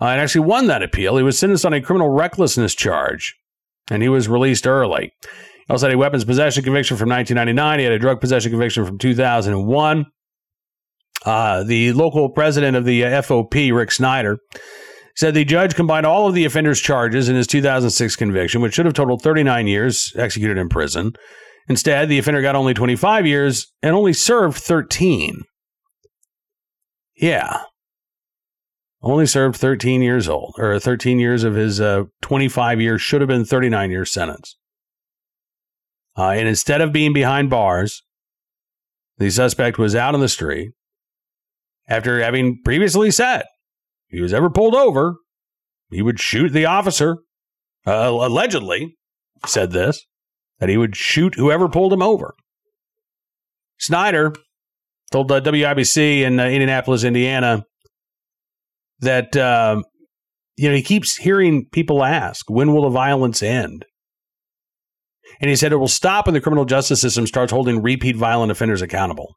uh, 0.00 0.06
and 0.06 0.20
actually 0.20 0.46
won 0.46 0.66
that 0.66 0.82
appeal. 0.82 1.16
He 1.16 1.22
was 1.22 1.38
sentenced 1.38 1.66
on 1.66 1.72
a 1.72 1.80
criminal 1.80 2.10
recklessness 2.10 2.74
charge 2.74 3.36
and 3.90 4.02
he 4.02 4.08
was 4.08 4.28
released 4.28 4.66
early. 4.66 5.12
He 5.22 5.72
also 5.72 5.86
had 5.86 5.94
a 5.94 5.98
weapons 5.98 6.24
possession 6.24 6.64
conviction 6.64 6.96
from 6.96 7.08
1999. 7.08 7.78
He 7.78 7.84
had 7.84 7.92
a 7.92 7.98
drug 7.98 8.20
possession 8.20 8.50
conviction 8.50 8.84
from 8.84 8.98
2001. 8.98 10.06
Uh, 11.24 11.64
the 11.64 11.92
local 11.92 12.30
president 12.30 12.76
of 12.76 12.84
the 12.84 13.04
uh, 13.04 13.22
FOP, 13.22 13.72
Rick 13.72 13.90
Snyder, 13.90 14.38
said 15.16 15.34
the 15.34 15.44
judge 15.44 15.74
combined 15.74 16.06
all 16.06 16.28
of 16.28 16.34
the 16.34 16.44
offender's 16.44 16.80
charges 16.80 17.28
in 17.28 17.34
his 17.34 17.48
2006 17.48 18.14
conviction, 18.14 18.60
which 18.60 18.74
should 18.74 18.86
have 18.86 18.94
totaled 18.94 19.20
39 19.20 19.66
years 19.66 20.12
executed 20.16 20.56
in 20.58 20.68
prison, 20.68 21.12
Instead, 21.68 22.08
the 22.08 22.18
offender 22.18 22.40
got 22.40 22.56
only 22.56 22.74
25 22.74 23.26
years 23.26 23.72
and 23.82 23.94
only 23.94 24.12
served 24.12 24.58
13. 24.58 25.42
Yeah. 27.16 27.62
Only 29.02 29.26
served 29.26 29.56
13 29.56 30.02
years 30.02 30.28
old, 30.28 30.54
or 30.58 30.78
13 30.80 31.18
years 31.18 31.44
of 31.44 31.54
his 31.54 31.80
uh, 31.80 32.04
25 32.22 32.80
years 32.80 33.02
should 33.02 33.20
have 33.20 33.28
been 33.28 33.44
39 33.44 33.90
year 33.90 34.04
sentence. 34.04 34.56
Uh, 36.16 36.30
and 36.30 36.48
instead 36.48 36.80
of 36.80 36.92
being 36.92 37.12
behind 37.12 37.50
bars, 37.50 38.02
the 39.18 39.30
suspect 39.30 39.78
was 39.78 39.94
out 39.94 40.14
on 40.14 40.20
the 40.20 40.28
street 40.28 40.72
after 41.86 42.22
having 42.22 42.60
previously 42.64 43.10
said 43.10 43.44
he 44.08 44.20
was 44.20 44.34
ever 44.34 44.50
pulled 44.50 44.74
over, 44.74 45.16
he 45.90 46.02
would 46.02 46.20
shoot 46.20 46.50
the 46.52 46.66
officer. 46.66 47.18
Uh, 47.86 48.10
allegedly, 48.10 48.96
said 49.46 49.70
this 49.70 50.04
that 50.60 50.68
he 50.68 50.76
would 50.76 50.96
shoot 50.96 51.34
whoever 51.36 51.68
pulled 51.68 51.92
him 51.92 52.02
over. 52.02 52.34
Snyder 53.78 54.34
told 55.12 55.30
uh, 55.32 55.40
WIBC 55.40 56.22
in 56.22 56.40
uh, 56.40 56.44
Indianapolis, 56.46 57.04
Indiana, 57.04 57.64
that 59.00 59.36
uh, 59.36 59.82
you 60.56 60.68
know 60.68 60.74
he 60.74 60.82
keeps 60.82 61.16
hearing 61.16 61.66
people 61.72 62.04
ask, 62.04 62.50
"When 62.50 62.72
will 62.74 62.82
the 62.82 62.90
violence 62.90 63.42
end?" 63.42 63.84
And 65.40 65.50
he 65.50 65.56
said 65.56 65.72
it 65.72 65.76
will 65.76 65.88
stop 65.88 66.26
when 66.26 66.34
the 66.34 66.40
criminal 66.40 66.64
justice 66.64 67.00
system 67.00 67.26
starts 67.26 67.52
holding 67.52 67.82
repeat 67.82 68.16
violent 68.16 68.50
offenders 68.52 68.82
accountable. 68.82 69.36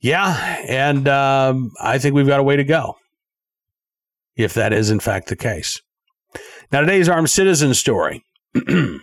Yeah, 0.00 0.62
and 0.68 1.08
um, 1.08 1.70
I 1.80 1.98
think 1.98 2.14
we've 2.14 2.26
got 2.26 2.40
a 2.40 2.44
way 2.44 2.56
to 2.56 2.64
go. 2.64 2.96
if 4.36 4.54
that 4.54 4.72
is 4.72 4.90
in 4.90 5.00
fact 5.00 5.28
the 5.28 5.36
case. 5.36 5.80
Now, 6.72 6.80
today's 6.80 7.08
armed 7.08 7.30
citizen 7.30 7.74
story 7.74 8.24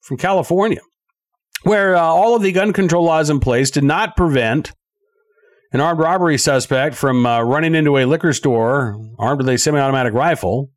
from 0.00 0.16
California, 0.16 0.80
where 1.62 1.96
uh, 1.96 2.00
all 2.00 2.34
of 2.36 2.42
the 2.42 2.52
gun 2.52 2.72
control 2.72 3.04
laws 3.04 3.30
in 3.30 3.40
place 3.40 3.70
did 3.70 3.84
not 3.84 4.16
prevent 4.16 4.72
an 5.72 5.80
armed 5.80 6.00
robbery 6.00 6.38
suspect 6.38 6.94
from 6.94 7.26
uh, 7.26 7.42
running 7.42 7.74
into 7.74 7.98
a 7.98 8.04
liquor 8.04 8.32
store 8.32 8.96
armed 9.18 9.38
with 9.38 9.48
a 9.48 9.58
semi 9.58 9.78
automatic 9.78 10.14
rifle. 10.14 10.70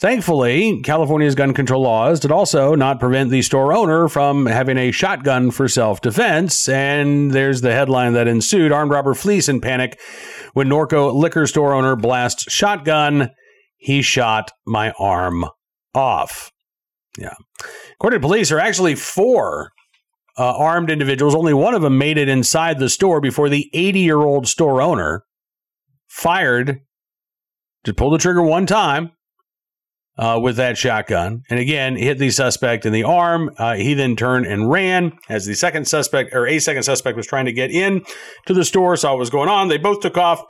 Thankfully, 0.00 0.80
California's 0.82 1.34
gun 1.34 1.54
control 1.54 1.82
laws 1.82 2.20
did 2.20 2.32
also 2.32 2.74
not 2.74 2.98
prevent 2.98 3.30
the 3.30 3.42
store 3.42 3.72
owner 3.72 4.08
from 4.08 4.46
having 4.46 4.76
a 4.78 4.90
shotgun 4.90 5.50
for 5.50 5.68
self 5.68 6.00
defense. 6.00 6.68
And 6.68 7.30
there's 7.30 7.60
the 7.60 7.72
headline 7.72 8.14
that 8.14 8.26
ensued 8.26 8.72
Armed 8.72 8.90
robber 8.90 9.14
flees 9.14 9.48
in 9.48 9.60
panic 9.60 10.00
when 10.54 10.68
Norco 10.68 11.14
liquor 11.14 11.46
store 11.46 11.72
owner 11.72 11.94
blasts 11.94 12.50
shotgun. 12.52 13.30
He 13.76 14.02
shot 14.02 14.52
my 14.66 14.92
arm 14.98 15.44
off. 15.94 16.50
Yeah. 17.18 17.34
According 17.94 18.20
to 18.20 18.26
police, 18.26 18.48
there 18.48 18.58
are 18.58 18.62
actually 18.62 18.94
four 18.94 19.72
uh, 20.38 20.56
armed 20.56 20.90
individuals. 20.90 21.34
Only 21.34 21.54
one 21.54 21.74
of 21.74 21.82
them 21.82 21.98
made 21.98 22.18
it 22.18 22.28
inside 22.28 22.78
the 22.78 22.88
store 22.88 23.20
before 23.20 23.48
the 23.48 23.68
80 23.72 24.00
year 24.00 24.18
old 24.18 24.48
store 24.48 24.80
owner 24.80 25.24
fired, 26.08 26.80
just 27.84 27.96
pulled 27.96 28.14
the 28.14 28.18
trigger 28.18 28.42
one 28.42 28.66
time 28.66 29.12
uh, 30.18 30.38
with 30.42 30.56
that 30.56 30.78
shotgun. 30.78 31.42
And 31.50 31.58
again, 31.58 31.96
hit 31.96 32.18
the 32.18 32.30
suspect 32.30 32.86
in 32.86 32.92
the 32.92 33.04
arm. 33.04 33.50
Uh, 33.58 33.74
he 33.74 33.94
then 33.94 34.16
turned 34.16 34.46
and 34.46 34.70
ran 34.70 35.12
as 35.28 35.46
the 35.46 35.54
second 35.54 35.86
suspect, 35.86 36.34
or 36.34 36.46
a 36.46 36.58
second 36.58 36.82
suspect, 36.82 37.16
was 37.16 37.26
trying 37.26 37.46
to 37.46 37.52
get 37.52 37.70
in 37.70 38.04
to 38.46 38.54
the 38.54 38.64
store, 38.64 38.96
saw 38.96 39.12
what 39.12 39.18
was 39.18 39.30
going 39.30 39.48
on. 39.48 39.68
They 39.68 39.78
both 39.78 40.00
took 40.00 40.18
off, 40.18 40.42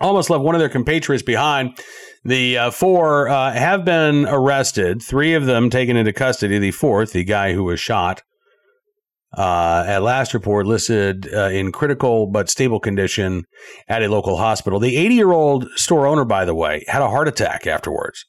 almost 0.00 0.30
left 0.30 0.42
one 0.42 0.54
of 0.54 0.58
their 0.60 0.68
compatriots 0.68 1.22
behind. 1.22 1.78
The 2.24 2.58
uh, 2.58 2.70
four 2.70 3.28
uh, 3.28 3.52
have 3.52 3.84
been 3.84 4.26
arrested, 4.26 5.02
three 5.02 5.34
of 5.34 5.46
them 5.46 5.70
taken 5.70 5.96
into 5.96 6.12
custody. 6.12 6.58
The 6.58 6.72
fourth, 6.72 7.12
the 7.12 7.24
guy 7.24 7.52
who 7.52 7.64
was 7.64 7.80
shot, 7.80 8.22
uh, 9.36 9.84
at 9.86 10.02
last 10.02 10.32
report 10.32 10.66
listed 10.66 11.28
uh, 11.32 11.48
in 11.48 11.70
critical 11.70 12.26
but 12.26 12.48
stable 12.48 12.80
condition 12.80 13.44
at 13.88 14.02
a 14.02 14.08
local 14.08 14.36
hospital. 14.36 14.80
The 14.80 14.96
80 14.96 15.14
year 15.14 15.32
old 15.32 15.68
store 15.76 16.06
owner, 16.06 16.24
by 16.24 16.44
the 16.44 16.54
way, 16.54 16.84
had 16.88 17.02
a 17.02 17.08
heart 17.10 17.28
attack 17.28 17.66
afterwards. 17.66 18.24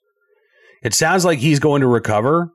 It 0.83 0.93
sounds 0.93 1.25
like 1.25 1.39
he's 1.39 1.59
going 1.59 1.81
to 1.81 1.87
recover, 1.87 2.51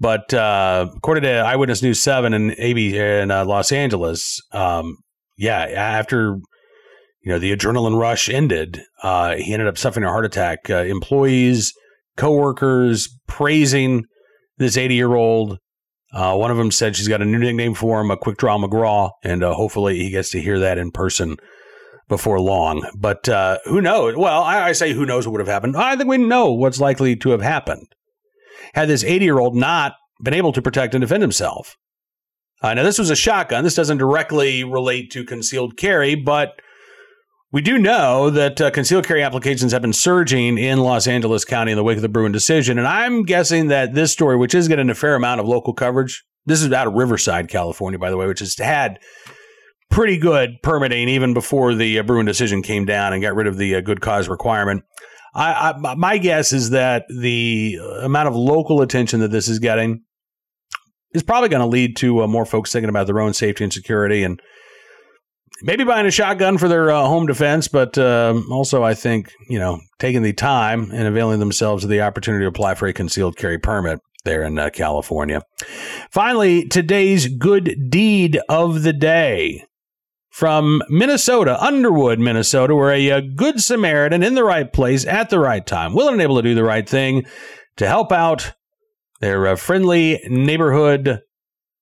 but 0.00 0.32
uh, 0.32 0.88
according 0.96 1.24
to 1.24 1.30
Eyewitness 1.30 1.82
News 1.82 2.00
7 2.00 2.32
and 2.32 2.54
AB 2.58 2.96
in 2.96 3.30
uh, 3.30 3.44
Los 3.44 3.70
Angeles, 3.70 4.40
um, 4.52 4.96
yeah, 5.36 5.60
after 5.60 6.38
you 7.28 7.34
know 7.34 7.38
the 7.38 7.54
adrenaline 7.54 8.00
rush 8.00 8.30
ended, 8.30 8.80
uh, 9.02 9.36
he 9.36 9.52
ended 9.52 9.68
up 9.68 9.76
suffering 9.76 10.06
a 10.06 10.08
heart 10.08 10.24
attack. 10.24 10.70
Uh, 10.70 10.76
employees, 10.76 11.74
coworkers 12.16 13.14
praising 13.26 14.04
this 14.56 14.78
80 14.78 14.94
year 14.94 15.14
old 15.14 15.58
uh, 16.10 16.34
one 16.34 16.50
of 16.50 16.56
them 16.56 16.70
said 16.70 16.96
she's 16.96 17.06
got 17.06 17.20
a 17.20 17.26
new 17.26 17.38
nickname 17.38 17.74
for 17.74 18.00
him, 18.00 18.10
a 18.10 18.16
Quick 18.16 18.38
Draw 18.38 18.56
McGraw, 18.56 19.10
and 19.22 19.44
uh, 19.44 19.52
hopefully 19.52 19.98
he 19.98 20.08
gets 20.08 20.30
to 20.30 20.40
hear 20.40 20.58
that 20.58 20.78
in 20.78 20.90
person 20.90 21.36
before 22.08 22.40
long. 22.40 22.88
But 22.96 23.28
uh, 23.28 23.58
who 23.66 23.82
knows? 23.82 24.16
Well, 24.16 24.42
I, 24.42 24.68
I, 24.68 24.72
say 24.72 24.94
who 24.94 25.04
knows 25.04 25.26
what 25.26 25.32
would 25.32 25.40
have 25.40 25.48
happened. 25.48 25.76
I 25.76 25.96
think 25.96 26.08
we 26.08 26.16
know 26.16 26.50
what's 26.50 26.80
likely 26.80 27.14
to 27.16 27.30
have 27.30 27.42
happened 27.42 27.88
had 28.72 28.88
this 28.88 29.04
80 29.04 29.24
year 29.26 29.38
old 29.38 29.54
not 29.54 29.96
been 30.22 30.32
able 30.32 30.54
to 30.54 30.62
protect 30.62 30.94
and 30.94 31.02
defend 31.02 31.22
himself. 31.22 31.76
Uh, 32.62 32.72
now, 32.72 32.82
this 32.82 32.98
was 32.98 33.10
a 33.10 33.16
shotgun. 33.16 33.62
This 33.62 33.74
doesn't 33.74 33.98
directly 33.98 34.64
relate 34.64 35.10
to 35.10 35.24
concealed 35.24 35.76
carry, 35.76 36.14
but 36.14 36.58
we 37.50 37.62
do 37.62 37.78
know 37.78 38.28
that 38.30 38.60
uh, 38.60 38.70
concealed 38.70 39.06
carry 39.06 39.22
applications 39.22 39.72
have 39.72 39.80
been 39.80 39.92
surging 39.92 40.58
in 40.58 40.80
Los 40.80 41.06
Angeles 41.06 41.44
County 41.44 41.72
in 41.72 41.76
the 41.76 41.84
wake 41.84 41.96
of 41.96 42.02
the 42.02 42.08
Bruen 42.08 42.32
decision. 42.32 42.78
And 42.78 42.86
I'm 42.86 43.22
guessing 43.22 43.68
that 43.68 43.94
this 43.94 44.12
story, 44.12 44.36
which 44.36 44.54
is 44.54 44.68
getting 44.68 44.90
a 44.90 44.94
fair 44.94 45.14
amount 45.14 45.40
of 45.40 45.48
local 45.48 45.72
coverage, 45.72 46.24
this 46.44 46.62
is 46.62 46.72
out 46.72 46.86
of 46.86 46.92
Riverside, 46.92 47.48
California, 47.48 47.98
by 47.98 48.10
the 48.10 48.16
way, 48.16 48.26
which 48.26 48.40
has 48.40 48.56
had 48.58 48.98
pretty 49.90 50.18
good 50.18 50.56
permitting 50.62 51.08
even 51.08 51.32
before 51.32 51.74
the 51.74 51.98
uh, 51.98 52.02
Bruen 52.02 52.26
decision 52.26 52.62
came 52.62 52.84
down 52.84 53.14
and 53.14 53.22
got 53.22 53.34
rid 53.34 53.46
of 53.46 53.56
the 53.56 53.76
uh, 53.76 53.80
good 53.80 54.02
cause 54.02 54.28
requirement. 54.28 54.84
I, 55.34 55.72
I, 55.72 55.94
my 55.94 56.18
guess 56.18 56.52
is 56.52 56.70
that 56.70 57.04
the 57.08 57.78
amount 58.02 58.28
of 58.28 58.36
local 58.36 58.82
attention 58.82 59.20
that 59.20 59.30
this 59.30 59.48
is 59.48 59.58
getting 59.58 60.02
is 61.14 61.22
probably 61.22 61.48
going 61.48 61.60
to 61.60 61.66
lead 61.66 61.96
to 61.96 62.22
uh, 62.22 62.26
more 62.26 62.44
folks 62.44 62.72
thinking 62.72 62.90
about 62.90 63.06
their 63.06 63.20
own 63.20 63.32
safety 63.32 63.64
and 63.64 63.72
security 63.72 64.22
and 64.22 64.40
maybe 65.62 65.84
buying 65.84 66.06
a 66.06 66.10
shotgun 66.10 66.58
for 66.58 66.68
their 66.68 66.90
uh, 66.90 67.06
home 67.06 67.26
defense, 67.26 67.68
but 67.68 67.96
uh, 67.98 68.40
also 68.50 68.82
I 68.82 68.94
think 68.94 69.32
you 69.48 69.58
know 69.58 69.80
taking 69.98 70.22
the 70.22 70.32
time 70.32 70.90
and 70.90 71.06
availing 71.06 71.40
themselves 71.40 71.84
of 71.84 71.90
the 71.90 72.02
opportunity 72.02 72.44
to 72.44 72.48
apply 72.48 72.74
for 72.74 72.86
a 72.86 72.92
concealed 72.92 73.36
carry 73.36 73.58
permit 73.58 74.00
there 74.24 74.42
in 74.42 74.58
uh, 74.58 74.70
California. 74.70 75.42
Finally, 76.10 76.68
today's 76.68 77.28
good 77.28 77.88
deed 77.88 78.38
of 78.48 78.82
the 78.82 78.92
day 78.92 79.64
from 80.30 80.82
Minnesota, 80.88 81.60
Underwood, 81.62 82.20
Minnesota, 82.20 82.74
where 82.74 82.92
a, 82.92 83.08
a 83.08 83.16
uh, 83.16 83.20
good 83.34 83.60
Samaritan 83.60 84.22
in 84.22 84.34
the 84.34 84.44
right 84.44 84.72
place 84.72 85.04
at 85.06 85.30
the 85.30 85.38
right 85.38 85.66
time, 85.66 85.94
willing 85.94 86.14
and 86.14 86.22
able 86.22 86.36
to 86.36 86.42
do 86.42 86.54
the 86.54 86.62
right 86.62 86.88
thing 86.88 87.26
to 87.76 87.88
help 87.88 88.12
out 88.12 88.52
their 89.20 89.48
uh, 89.48 89.56
friendly 89.56 90.20
neighborhood 90.28 91.20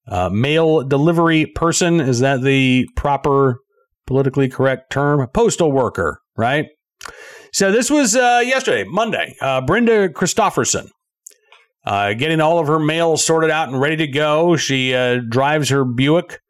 uh, 0.09 0.31
mail 0.31 0.83
delivery 0.83 1.47
person. 1.47 2.01
Is 2.01 2.21
that 2.21 2.43
the 2.43 2.89
proper 2.97 3.61
politically 4.07 4.49
correct 4.49 4.91
term? 4.91 5.27
Postal 5.33 5.73
worker, 5.73 6.21
right? 6.37 6.67
So 7.53 7.73
this 7.73 7.91
was 7.91 8.15
uh, 8.15 8.43
yesterday, 8.45 8.85
Monday. 8.87 9.35
Uh, 9.41 9.61
Brenda 9.61 10.09
Christopherson. 10.09 10.91
Uh, 11.85 12.15
getting 12.15 12.41
all 12.41 12.59
of 12.59 12.67
her 12.67 12.81
mail 12.81 13.17
sorted 13.17 13.51
out 13.51 13.69
and 13.69 13.81
ready 13.81 13.97
to 13.97 14.09
go. 14.09 14.57
She 14.57 14.93
uh, 14.93 15.21
drives 15.29 15.69
her 15.69 15.85
Buick 15.85 16.41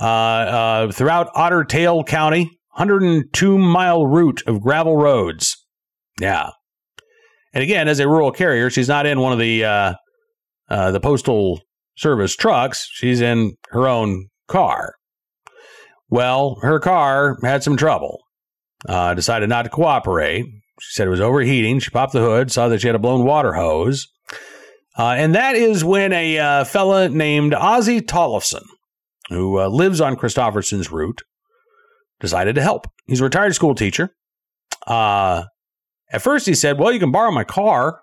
uh, 0.00 0.90
throughout 0.92 1.28
Otter 1.34 1.62
Tail 1.62 2.02
County, 2.04 2.58
102 2.74 3.58
mile 3.58 4.06
route 4.06 4.42
of 4.46 4.62
gravel 4.62 4.96
roads. 4.96 5.56
Yeah. 6.20 6.50
And 7.52 7.62
again, 7.62 7.86
as 7.86 8.00
a 8.00 8.08
rural 8.08 8.32
carrier, 8.32 8.70
she's 8.70 8.88
not 8.88 9.06
in 9.06 9.20
one 9.20 9.32
of 9.32 9.38
the 9.38 9.60
the 10.68 11.00
postal 11.00 11.60
service 11.96 12.34
trucks. 12.34 12.88
She's 12.92 13.20
in 13.20 13.52
her 13.70 13.86
own 13.86 14.26
car. 14.48 14.94
Well, 16.08 16.58
her 16.62 16.78
car 16.78 17.38
had 17.42 17.62
some 17.62 17.76
trouble. 17.76 18.22
Uh, 18.88 19.14
decided 19.14 19.48
not 19.48 19.62
to 19.62 19.70
cooperate. 19.70 20.44
She 20.80 20.92
said 20.92 21.06
it 21.06 21.10
was 21.10 21.20
overheating. 21.20 21.80
She 21.80 21.90
popped 21.90 22.12
the 22.12 22.20
hood, 22.20 22.52
saw 22.52 22.68
that 22.68 22.80
she 22.80 22.86
had 22.86 22.94
a 22.94 23.00
blown 23.00 23.24
water 23.24 23.54
hose. 23.54 24.06
Uh, 24.98 25.14
and 25.16 25.34
that 25.34 25.56
is 25.56 25.84
when 25.84 26.12
a 26.12 26.38
uh, 26.38 26.64
fella 26.64 27.08
named 27.08 27.52
Ozzy 27.52 28.00
Tollefson, 28.00 28.64
who 29.28 29.58
uh, 29.58 29.68
lives 29.68 30.00
on 30.00 30.16
Christopherson's 30.16 30.90
route, 30.92 31.22
decided 32.20 32.54
to 32.54 32.62
help. 32.62 32.86
He's 33.06 33.20
a 33.20 33.24
retired 33.24 33.54
school 33.54 33.74
teacher. 33.74 34.14
Uh, 34.86 35.44
at 36.10 36.22
first, 36.22 36.46
he 36.46 36.54
said, 36.54 36.78
Well, 36.78 36.92
you 36.92 37.00
can 37.00 37.10
borrow 37.10 37.30
my 37.30 37.44
car. 37.44 38.02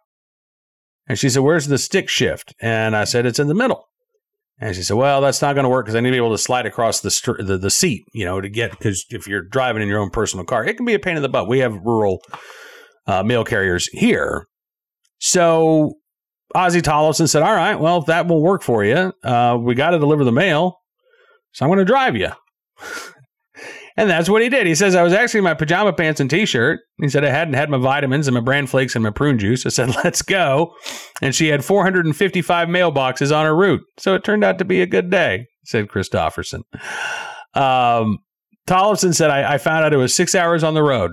And 1.08 1.18
she 1.18 1.30
said, 1.30 1.42
Where's 1.42 1.68
the 1.68 1.78
stick 1.78 2.10
shift? 2.10 2.54
And 2.60 2.96
I 2.96 3.06
said, 3.06 3.26
It's 3.26 3.40
in 3.40 3.48
the 3.48 3.56
middle. 3.56 3.86
And 4.60 4.76
she 4.76 4.84
said, 4.84 4.98
Well, 4.98 5.22
that's 5.22 5.42
not 5.42 5.54
going 5.54 5.64
to 5.64 5.70
work 5.70 5.86
because 5.86 5.96
I 5.96 6.00
need 6.00 6.10
to 6.10 6.14
be 6.14 6.18
able 6.18 6.32
to 6.32 6.38
slide 6.38 6.66
across 6.66 7.02
the, 7.02 7.36
the, 7.40 7.58
the 7.58 7.70
seat, 7.70 8.06
you 8.14 8.26
know, 8.26 8.40
to 8.40 8.50
get, 8.50 8.72
because 8.72 9.06
if 9.10 9.28
you're 9.28 9.42
driving 9.42 9.82
in 9.82 9.88
your 9.88 10.00
own 10.00 10.10
personal 10.10 10.46
car, 10.46 10.64
it 10.64 10.78
can 10.78 10.86
be 10.86 10.94
a 10.94 11.00
pain 11.00 11.16
in 11.16 11.22
the 11.22 11.30
butt. 11.30 11.48
We 11.48 11.60
have 11.60 11.74
rural 11.84 12.22
uh, 13.08 13.24
mail 13.24 13.44
carriers 13.44 13.88
here. 13.88 14.48
So 15.20 15.96
Ozzy 16.56 16.82
Tollefson 16.82 17.28
said, 17.28 17.44
All 17.44 17.56
right, 17.56 17.76
well, 17.76 17.98
if 17.98 18.06
that 18.06 18.28
will 18.28 18.42
work 18.42 18.62
for 18.62 18.84
you, 18.84 19.14
uh, 19.24 19.58
we 19.60 19.76
got 19.76 19.92
to 19.92 20.00
deliver 20.00 20.24
the 20.24 20.32
mail. 20.32 20.80
So 21.52 21.66
I'm 21.66 21.70
going 21.70 21.80
to 21.80 21.86
drive 21.86 22.16
you. 22.16 22.30
And 23.96 24.10
that's 24.10 24.30
what 24.30 24.42
he 24.42 24.50
did. 24.50 24.66
He 24.66 24.76
says, 24.76 24.96
I 24.96 25.04
was 25.04 25.14
actually 25.14 25.40
in 25.40 25.44
my 25.44 25.54
pajama 25.54 25.94
pants 25.94 26.20
and 26.20 26.30
t 26.30 26.46
shirt. 26.46 26.80
He 27.00 27.10
said, 27.10 27.24
I 27.24 27.30
hadn't 27.30 27.54
had 27.54 27.70
my 27.70 27.78
vitamins 27.78 28.28
and 28.28 28.34
my 28.34 28.42
bran 28.42 28.66
flakes 28.66 28.96
and 28.96 29.04
my 29.04 29.12
prune 29.12 29.38
juice. 29.38 29.66
I 29.66 29.70
said, 29.70 29.96
let's 30.04 30.22
go. 30.22 30.74
And 31.22 31.36
she 31.36 31.48
had 31.48 31.64
455 31.64 32.68
mailboxes 32.68 33.36
on 33.36 33.46
her 33.46 33.56
route. 33.56 33.82
So 33.98 34.16
it 34.16 34.24
turned 34.24 34.44
out 34.44 34.58
to 34.60 34.66
be 34.66 34.82
a 34.82 34.88
good 34.88 35.10
day, 35.10 35.46
said 35.66 35.90
Christopherson. 35.90 36.64
Um, 37.54 38.20
Tollefson 38.68 39.14
said, 39.14 39.30
I, 39.30 39.54
I 39.54 39.58
found 39.58 39.86
out 39.86 39.94
it 39.94 39.98
was 39.98 40.16
six 40.16 40.34
hours 40.34 40.64
on 40.64 40.74
the 40.74 40.84
road. 40.84 41.12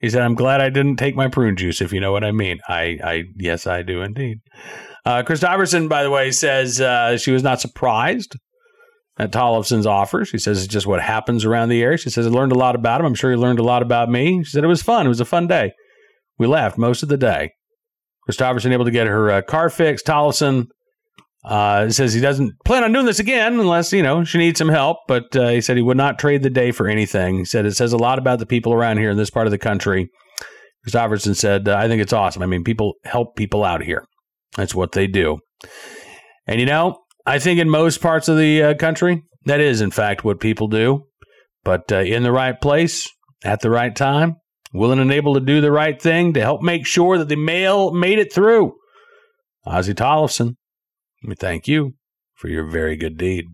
He 0.00 0.10
said, 0.10 0.22
I'm 0.22 0.34
glad 0.34 0.60
I 0.60 0.68
didn't 0.68 0.96
take 0.96 1.16
my 1.16 1.28
prune 1.28 1.56
juice, 1.56 1.80
if 1.80 1.92
you 1.92 2.00
know 2.00 2.12
what 2.12 2.22
I 2.22 2.30
mean. 2.30 2.58
I, 2.68 2.98
I 3.02 3.22
yes, 3.36 3.66
I 3.66 3.82
do 3.82 4.02
indeed. 4.02 4.38
Uh, 5.06 5.22
Christopherson, 5.22 5.88
by 5.88 6.02
the 6.02 6.10
way, 6.10 6.30
says 6.30 6.80
uh, 6.80 7.16
she 7.16 7.30
was 7.30 7.42
not 7.42 7.60
surprised 7.60 8.36
at 9.18 9.32
Tollefson's 9.32 9.86
offer. 9.86 10.24
She 10.24 10.38
says 10.38 10.62
it's 10.62 10.72
just 10.72 10.86
what 10.86 11.00
happens 11.00 11.44
around 11.44 11.68
the 11.68 11.82
area. 11.82 11.98
She 11.98 12.10
says 12.10 12.26
I 12.26 12.30
learned 12.30 12.52
a 12.52 12.58
lot 12.58 12.74
about 12.74 13.00
him. 13.00 13.06
I'm 13.06 13.14
sure 13.14 13.30
he 13.30 13.36
learned 13.36 13.58
a 13.58 13.64
lot 13.64 13.82
about 13.82 14.10
me. 14.10 14.44
She 14.44 14.50
said 14.50 14.64
it 14.64 14.68
was 14.68 14.82
fun. 14.82 15.06
It 15.06 15.10
was 15.10 15.20
a 15.20 15.24
fun 15.24 15.46
day. 15.46 15.72
We 16.38 16.46
laughed 16.46 16.78
most 16.78 17.02
of 17.02 17.08
the 17.08 17.16
day. 17.16 17.52
Christopherson 18.24 18.72
able 18.72 18.84
to 18.84 18.90
get 18.90 19.06
her 19.06 19.30
uh, 19.30 19.42
car 19.42 19.70
fixed. 19.70 20.06
Tollefson 20.06 20.66
uh, 21.44 21.88
says 21.90 22.12
he 22.12 22.20
doesn't 22.20 22.52
plan 22.64 22.82
on 22.82 22.92
doing 22.92 23.06
this 23.06 23.20
again 23.20 23.58
unless 23.60 23.92
you 23.92 24.02
know 24.02 24.24
she 24.24 24.38
needs 24.38 24.58
some 24.58 24.68
help. 24.68 24.98
But 25.08 25.34
uh, 25.36 25.48
he 25.48 25.60
said 25.60 25.76
he 25.76 25.82
would 25.82 25.96
not 25.96 26.18
trade 26.18 26.42
the 26.42 26.50
day 26.50 26.72
for 26.72 26.88
anything. 26.88 27.38
He 27.38 27.44
said 27.44 27.64
it 27.64 27.76
says 27.76 27.92
a 27.92 27.98
lot 27.98 28.18
about 28.18 28.38
the 28.40 28.46
people 28.46 28.72
around 28.72 28.98
here 28.98 29.10
in 29.10 29.16
this 29.16 29.30
part 29.30 29.46
of 29.46 29.50
the 29.50 29.58
country. 29.58 30.10
Christopherson 30.82 31.34
said, 31.34 31.68
I 31.68 31.88
think 31.88 32.00
it's 32.00 32.12
awesome. 32.12 32.42
I 32.42 32.46
mean, 32.46 32.62
people 32.62 32.94
help 33.04 33.34
people 33.34 33.64
out 33.64 33.82
here. 33.82 34.04
That's 34.56 34.72
what 34.72 34.92
they 34.92 35.08
do. 35.08 35.38
And 36.46 36.60
you 36.60 36.66
know, 36.66 36.98
I 37.26 37.40
think 37.40 37.58
in 37.58 37.68
most 37.68 38.00
parts 38.00 38.28
of 38.28 38.38
the 38.38 38.62
uh, 38.62 38.74
country, 38.74 39.24
that 39.46 39.60
is, 39.60 39.80
in 39.80 39.90
fact, 39.90 40.24
what 40.24 40.40
people 40.40 40.68
do. 40.68 41.06
But 41.64 41.90
uh, 41.90 41.96
in 41.98 42.22
the 42.22 42.30
right 42.30 42.58
place, 42.60 43.10
at 43.44 43.60
the 43.60 43.70
right 43.70 43.94
time, 43.94 44.36
willing 44.72 45.00
and 45.00 45.12
able 45.12 45.34
to 45.34 45.40
do 45.40 45.60
the 45.60 45.72
right 45.72 46.00
thing 46.00 46.34
to 46.34 46.40
help 46.40 46.62
make 46.62 46.86
sure 46.86 47.18
that 47.18 47.28
the 47.28 47.36
mail 47.36 47.92
made 47.92 48.20
it 48.20 48.32
through. 48.32 48.74
Ozzy 49.66 49.94
Tollefson, 49.94 50.54
we 51.26 51.34
thank 51.34 51.66
you 51.66 51.94
for 52.34 52.48
your 52.48 52.64
very 52.70 52.96
good 52.96 53.18
deed. 53.18 53.46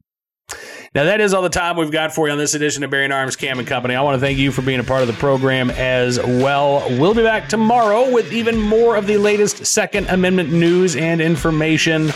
Now, 0.95 1.05
that 1.05 1.23
is 1.23 1.33
all 1.33 1.41
the 1.41 1.49
time 1.49 1.77
we've 1.77 1.91
got 1.91 2.13
for 2.13 2.27
you 2.27 2.33
on 2.33 2.39
this 2.39 2.53
edition 2.55 2.83
of 2.83 2.91
Bearing 2.91 3.13
Arms 3.13 3.35
Cam 3.35 3.59
and 3.59 3.67
Company. 3.67 3.95
I 3.95 4.03
want 4.03 4.17
to 4.17 4.21
thank 4.21 4.37
you 4.37 4.53
for 4.53 4.61
being 4.61 4.81
a 4.81 4.85
part 4.85 5.01
of 5.01 5.07
the 5.07 5.15
program 5.15 5.71
as 5.71 6.19
well. 6.19 6.87
We'll 6.99 7.15
be 7.15 7.23
back 7.23 7.49
tomorrow 7.49 8.13
with 8.13 8.31
even 8.31 8.61
more 8.61 8.97
of 8.97 9.07
the 9.07 9.17
latest 9.17 9.65
Second 9.65 10.09
Amendment 10.09 10.53
news 10.53 10.95
and 10.95 11.23
information. 11.23 12.13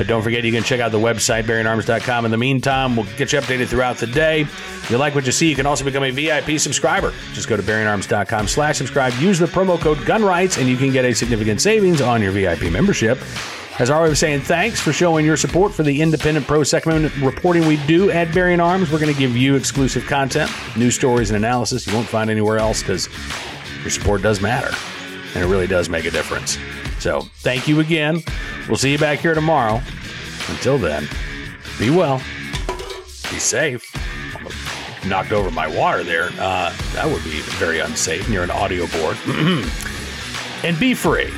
But 0.00 0.06
don't 0.06 0.22
forget, 0.22 0.44
you 0.44 0.50
can 0.50 0.62
check 0.62 0.80
out 0.80 0.92
the 0.92 0.98
website, 0.98 1.44
bearingarms.com. 1.44 2.24
In 2.24 2.30
the 2.30 2.38
meantime, 2.38 2.96
we'll 2.96 3.04
get 3.18 3.34
you 3.34 3.38
updated 3.38 3.68
throughout 3.68 3.98
the 3.98 4.06
day. 4.06 4.40
If 4.40 4.90
you 4.90 4.96
like 4.96 5.14
what 5.14 5.26
you 5.26 5.32
see, 5.32 5.46
you 5.46 5.54
can 5.54 5.66
also 5.66 5.84
become 5.84 6.02
a 6.02 6.10
VIP 6.10 6.58
subscriber. 6.58 7.12
Just 7.34 7.48
go 7.48 7.56
to 7.58 7.62
bearingarms.com 7.62 8.48
slash 8.48 8.78
subscribe. 8.78 9.12
Use 9.20 9.38
the 9.38 9.44
promo 9.44 9.78
code 9.78 9.98
GUNRIGHTS, 10.06 10.56
and 10.56 10.70
you 10.70 10.78
can 10.78 10.90
get 10.90 11.04
a 11.04 11.12
significant 11.12 11.60
savings 11.60 12.00
on 12.00 12.22
your 12.22 12.32
VIP 12.32 12.72
membership. 12.72 13.18
As 13.78 13.90
always, 13.90 14.18
saying 14.18 14.40
thanks 14.40 14.80
for 14.80 14.90
showing 14.90 15.26
your 15.26 15.36
support 15.36 15.74
for 15.74 15.82
the 15.82 16.00
independent 16.00 16.46
pro 16.46 16.62
Amendment 16.62 17.14
reporting 17.18 17.66
we 17.66 17.76
do 17.86 18.10
at 18.10 18.32
Bearing 18.32 18.58
Arms. 18.58 18.90
We're 18.90 19.00
going 19.00 19.12
to 19.12 19.20
give 19.20 19.36
you 19.36 19.54
exclusive 19.54 20.06
content, 20.06 20.50
news 20.78 20.94
stories, 20.94 21.28
and 21.28 21.36
analysis 21.36 21.86
you 21.86 21.92
won't 21.92 22.08
find 22.08 22.30
anywhere 22.30 22.56
else 22.56 22.80
because 22.80 23.06
your 23.82 23.90
support 23.90 24.22
does 24.22 24.40
matter, 24.40 24.74
and 25.34 25.44
it 25.44 25.46
really 25.46 25.66
does 25.66 25.90
make 25.90 26.06
a 26.06 26.10
difference. 26.10 26.56
So 27.00 27.22
thank 27.38 27.66
you 27.66 27.80
again. 27.80 28.22
We'll 28.68 28.76
see 28.76 28.92
you 28.92 28.98
back 28.98 29.20
here 29.20 29.34
tomorrow. 29.34 29.80
Until 30.48 30.78
then, 30.78 31.08
be 31.78 31.90
well, 31.90 32.18
be 32.66 33.38
safe. 33.38 33.84
Knocked 35.06 35.32
over 35.32 35.50
my 35.50 35.66
water 35.66 36.04
there. 36.04 36.30
Uh, 36.38 36.74
that 36.92 37.06
would 37.06 37.24
be 37.24 37.40
very 37.58 37.80
unsafe 37.80 38.28
near 38.28 38.42
an 38.42 38.50
audio 38.50 38.86
board. 38.88 39.16
and 40.62 40.78
be 40.78 40.92
free. 40.92 41.32